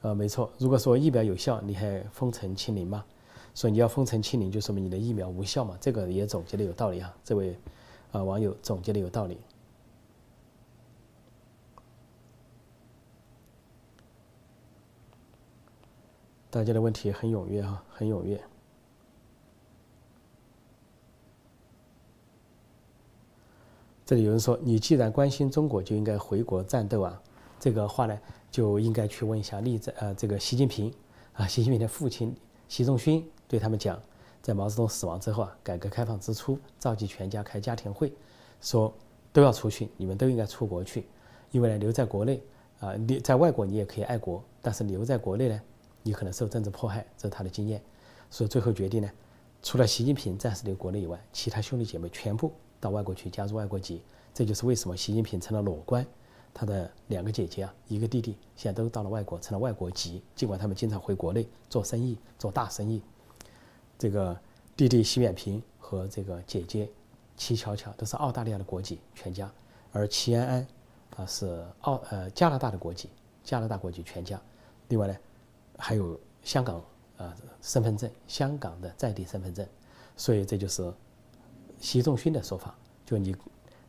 [0.00, 3.04] 呃，没错，如果说疫苗有效，你还封城清零吗？
[3.54, 5.76] 说你要封城清零，就说明你的疫苗无效嘛？
[5.78, 7.54] 这个也总结的有道理啊，这位
[8.12, 9.36] 啊网友总结的有道理。
[16.50, 18.40] 大家的问题很踊跃啊，很踊跃。
[24.04, 27.20] 这里有人说：“你既然关心中国，就应该回国战斗啊！”
[27.58, 28.16] 这个话呢，
[28.52, 30.94] 就应该去问一下历在呃这个习近平
[31.32, 32.32] 啊，习近平的父亲
[32.68, 34.00] 习仲勋对他们讲，
[34.40, 38.12] 在毛泽东死亡之后啊，改革开放之初，召集全家开家庭会，
[38.60, 38.94] 说
[39.32, 41.08] 都要出去，你们都应该出国去，
[41.50, 42.40] 因为呢，留在国内
[42.78, 45.60] 啊，你在外国你也可以爱国，但是留在国内呢？
[46.06, 47.82] 你可能受政治迫害，这是他的经验，
[48.30, 49.10] 所以最后决定呢，
[49.60, 54.00] 除了习近平暂时留国内以外，其他兄弟姐妹全部到外国去加入外国籍。
[54.32, 56.06] 这就是为什么习近平成了裸官，
[56.54, 60.22] 他的两个姐姐啊，一个弟弟现在都到了外国，成了外国籍。
[60.36, 63.02] 尽管他们经常回国内做生意，做大生意。
[63.98, 64.38] 这个
[64.76, 66.88] 弟弟习远平和这个姐姐
[67.36, 69.50] 齐巧巧都是澳大利亚的国籍，全家。
[69.90, 70.66] 而齐安安
[71.16, 73.10] 啊是澳呃加拿大的国籍，
[73.42, 74.40] 加拿大国籍全家。
[74.86, 75.16] 另外呢。
[75.78, 76.82] 还有香港
[77.18, 79.66] 呃身份证，香港的在地身份证，
[80.16, 80.92] 所以这就是
[81.80, 82.74] 习仲勋的说法：，
[83.04, 83.36] 就你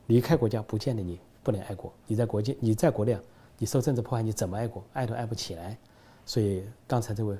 [0.08, 1.94] 离开国家，不见得你不能爱国。
[2.06, 3.18] 你在国际，你在国内，
[3.58, 4.84] 你受政治迫害，你怎么爱国？
[4.94, 5.78] 爱都爱不起来。
[6.26, 7.38] 所以刚才这位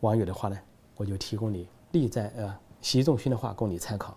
[0.00, 0.58] 网友的话呢，
[0.96, 4.16] 我就提供你立在呃习仲勋的话供你参考。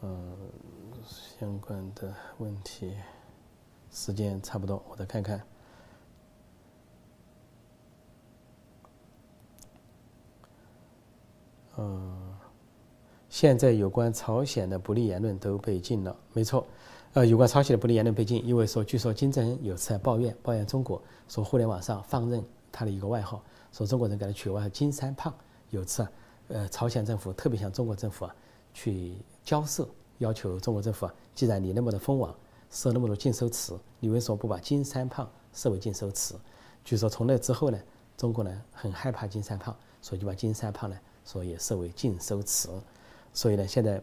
[0.00, 0.31] 嗯，
[1.42, 2.94] 相关的问题，
[3.90, 5.42] 时间差不多，我再看看。
[11.78, 12.38] 嗯，
[13.28, 16.64] 现在有关朝鲜的不利言论都被禁了，没错。
[17.14, 22.40] 呃，有关朝鲜的不利言论被禁，因为说，据说金正恩有次在抱怨，抱怨中国，说互联网上放任
[22.70, 25.34] 他的一个外号，说中国人给他取外号“金三胖”。
[25.70, 26.12] 有次啊，
[26.46, 28.36] 呃，朝鲜政府特别向中国政府啊
[28.72, 29.88] 去交涉，
[30.22, 32.34] 要求中国政府啊，既然你那么的封网，
[32.70, 36.34] 设那么多禁收词，你为什么不把“金三胖”设为禁收词？
[36.84, 37.78] 据说从那之后呢，
[38.16, 40.98] 中国呢很害怕“金三胖”，所以就把“金三胖”呢。
[41.24, 42.68] 所以也设为禁收词，
[43.32, 44.02] 所以呢，现在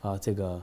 [0.00, 0.62] 啊，这个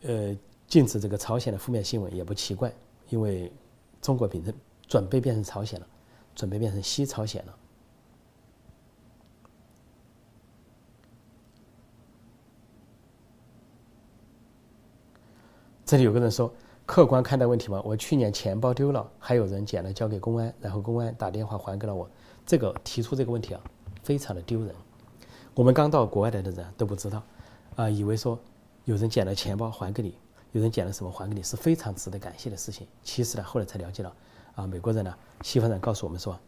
[0.00, 0.34] 呃，
[0.66, 2.72] 禁止这个朝鲜的负面新闻也不奇怪，
[3.10, 3.52] 因为
[4.00, 4.54] 中国变成
[4.88, 5.86] 准备变成朝鲜了，
[6.34, 7.54] 准备变成西朝鲜了。
[15.92, 16.50] 这里有个人说，
[16.86, 22.08] 客观看待问题嘛，我去年钱包丢了，还有人捡了交给公安，然后公安打电话还给了我。
[22.46, 23.60] 这个提出这个问题啊。
[24.02, 24.74] 非常的丢人，
[25.52, 27.22] 我们刚到国外来的人都不知道，
[27.76, 28.38] 啊，以为说
[28.86, 30.16] 有人捡了钱包还给你，
[30.52, 32.86] 有人捡了什么还给你，是非常值得感谢的事情。
[33.02, 34.10] 其实呢，后来才了解到，
[34.54, 36.40] 啊，美国人呢，西方人告诉我们说，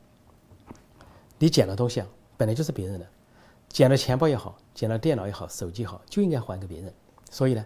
[1.39, 2.07] 你捡了东西啊，
[2.39, 3.07] 本来就是别人的，
[3.69, 6.91] 捡了钱包也好，捡了电脑也好，手机好，就应该还给别人。
[7.31, 7.63] 所以呢，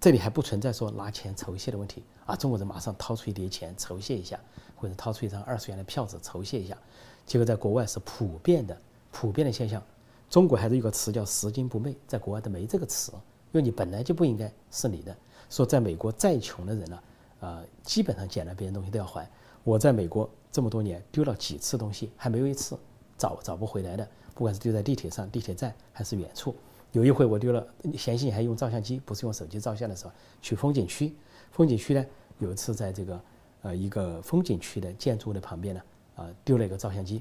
[0.00, 4.38] 这里还不存在说拿钱酬谢的问题啊，中国人马上掏出一叠钱酬谢一下，
[4.76, 6.76] 或者掏出一张二十元的票子酬谢一下，
[7.24, 8.76] 结果在国外是普遍的。
[9.12, 9.82] 普遍的现象，
[10.28, 15.16] 中国还是有个词叫“拾金不昧”，在国外都没这个词，因为你本来就不应该是你的。
[15.48, 17.02] 说在美国再穷的人呢，
[17.40, 19.26] 呃，基本上捡了别人东西都要还。
[19.64, 22.78] 我在美国这么多年丢了几次东西，还没有一次
[23.16, 26.54] 找找不回来的，不管是丢在地铁上、地铁站还是远处。
[26.96, 31.14] 有一回我丢了，嫌弃还用照相机，不是用手机照相的时候，去风景区，
[31.52, 32.02] 风景区呢
[32.38, 33.20] 有一次在这个
[33.60, 35.82] 呃一个风景区的建筑物的旁边呢，
[36.14, 37.20] 啊丢了一个照相机。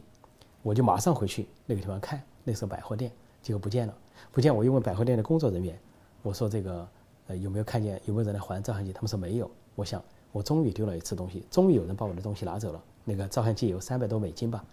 [0.61, 3.11] 我就马上回去那个地方看，那时候百货店，
[3.41, 3.93] 结果不见了，
[4.31, 4.55] 不见。
[4.55, 5.77] 我又问百货店的工作人员，
[6.21, 6.87] 我说这个
[7.27, 8.93] 呃有没有看见有没有人来还照相机？
[8.93, 9.51] 他们说没有。
[9.75, 10.01] 我想
[10.31, 12.81] 我终于丢了一次东西，终于有人把我的东西拿走了。
[13.03, 14.63] 那个照相机有三百多美金吧，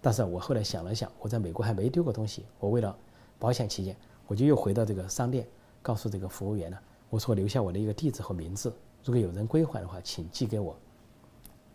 [0.00, 2.44] 但是我后来想了想，我在美国还没丢过东西。
[2.58, 2.98] 我为了
[3.38, 3.96] 保险起见，
[4.28, 5.44] 我就又回到这个商店，
[5.82, 6.78] 告诉这个服务员呢，
[7.10, 8.72] 我说留下我的一个地址和名字，
[9.02, 10.78] 如果有人归还的话，请寄给我，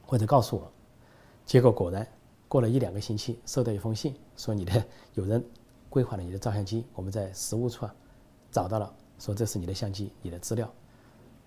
[0.05, 0.71] 或者告诉我。
[1.45, 2.07] 结果果然。
[2.45, 4.85] 过了一两个星期，收到一封信，说你的
[5.15, 5.43] 有人
[5.89, 7.95] 归还了你的照相机，我们在实物处啊
[8.51, 10.71] 找到了，说这是你的相机，你的资料，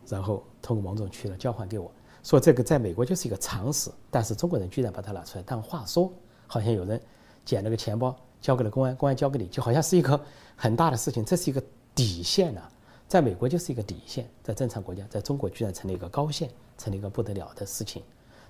[0.09, 1.89] 然后通过某种渠道交还给我，
[2.25, 6.13] 说这个在美国就是一个常识，但是中国人居然把它拿出来当话说，
[6.49, 7.01] 好像有人
[7.45, 10.21] 捡了个钱包交给了公安，公安交给你，就好像是一个
[10.57, 11.63] 很大的事情，这是一个
[11.95, 12.63] 底线呐，
[13.09, 18.03] 在美国就是一个底线，在正常国家，在中国居然成了一个高线，成了一个不得了的事情，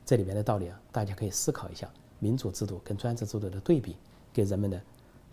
[0.04, 1.88] 这里面的道理啊，大家可以思考一下。
[2.18, 3.94] 民主制度跟专制制度的对比，
[4.32, 4.80] 给人们的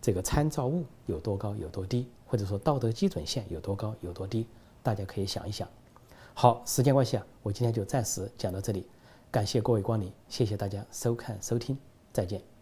[0.01, 4.45] 这个参照物有多高有多低，或者说道德基准线有多高有多低，
[4.81, 5.65] 大家可以想一想。
[6.33, 8.85] 好，时间关系啊，我今天就暂时讲到这里，
[9.31, 11.77] 感谢各位光临，谢谢大家收看收听，
[12.11, 12.52] 再见。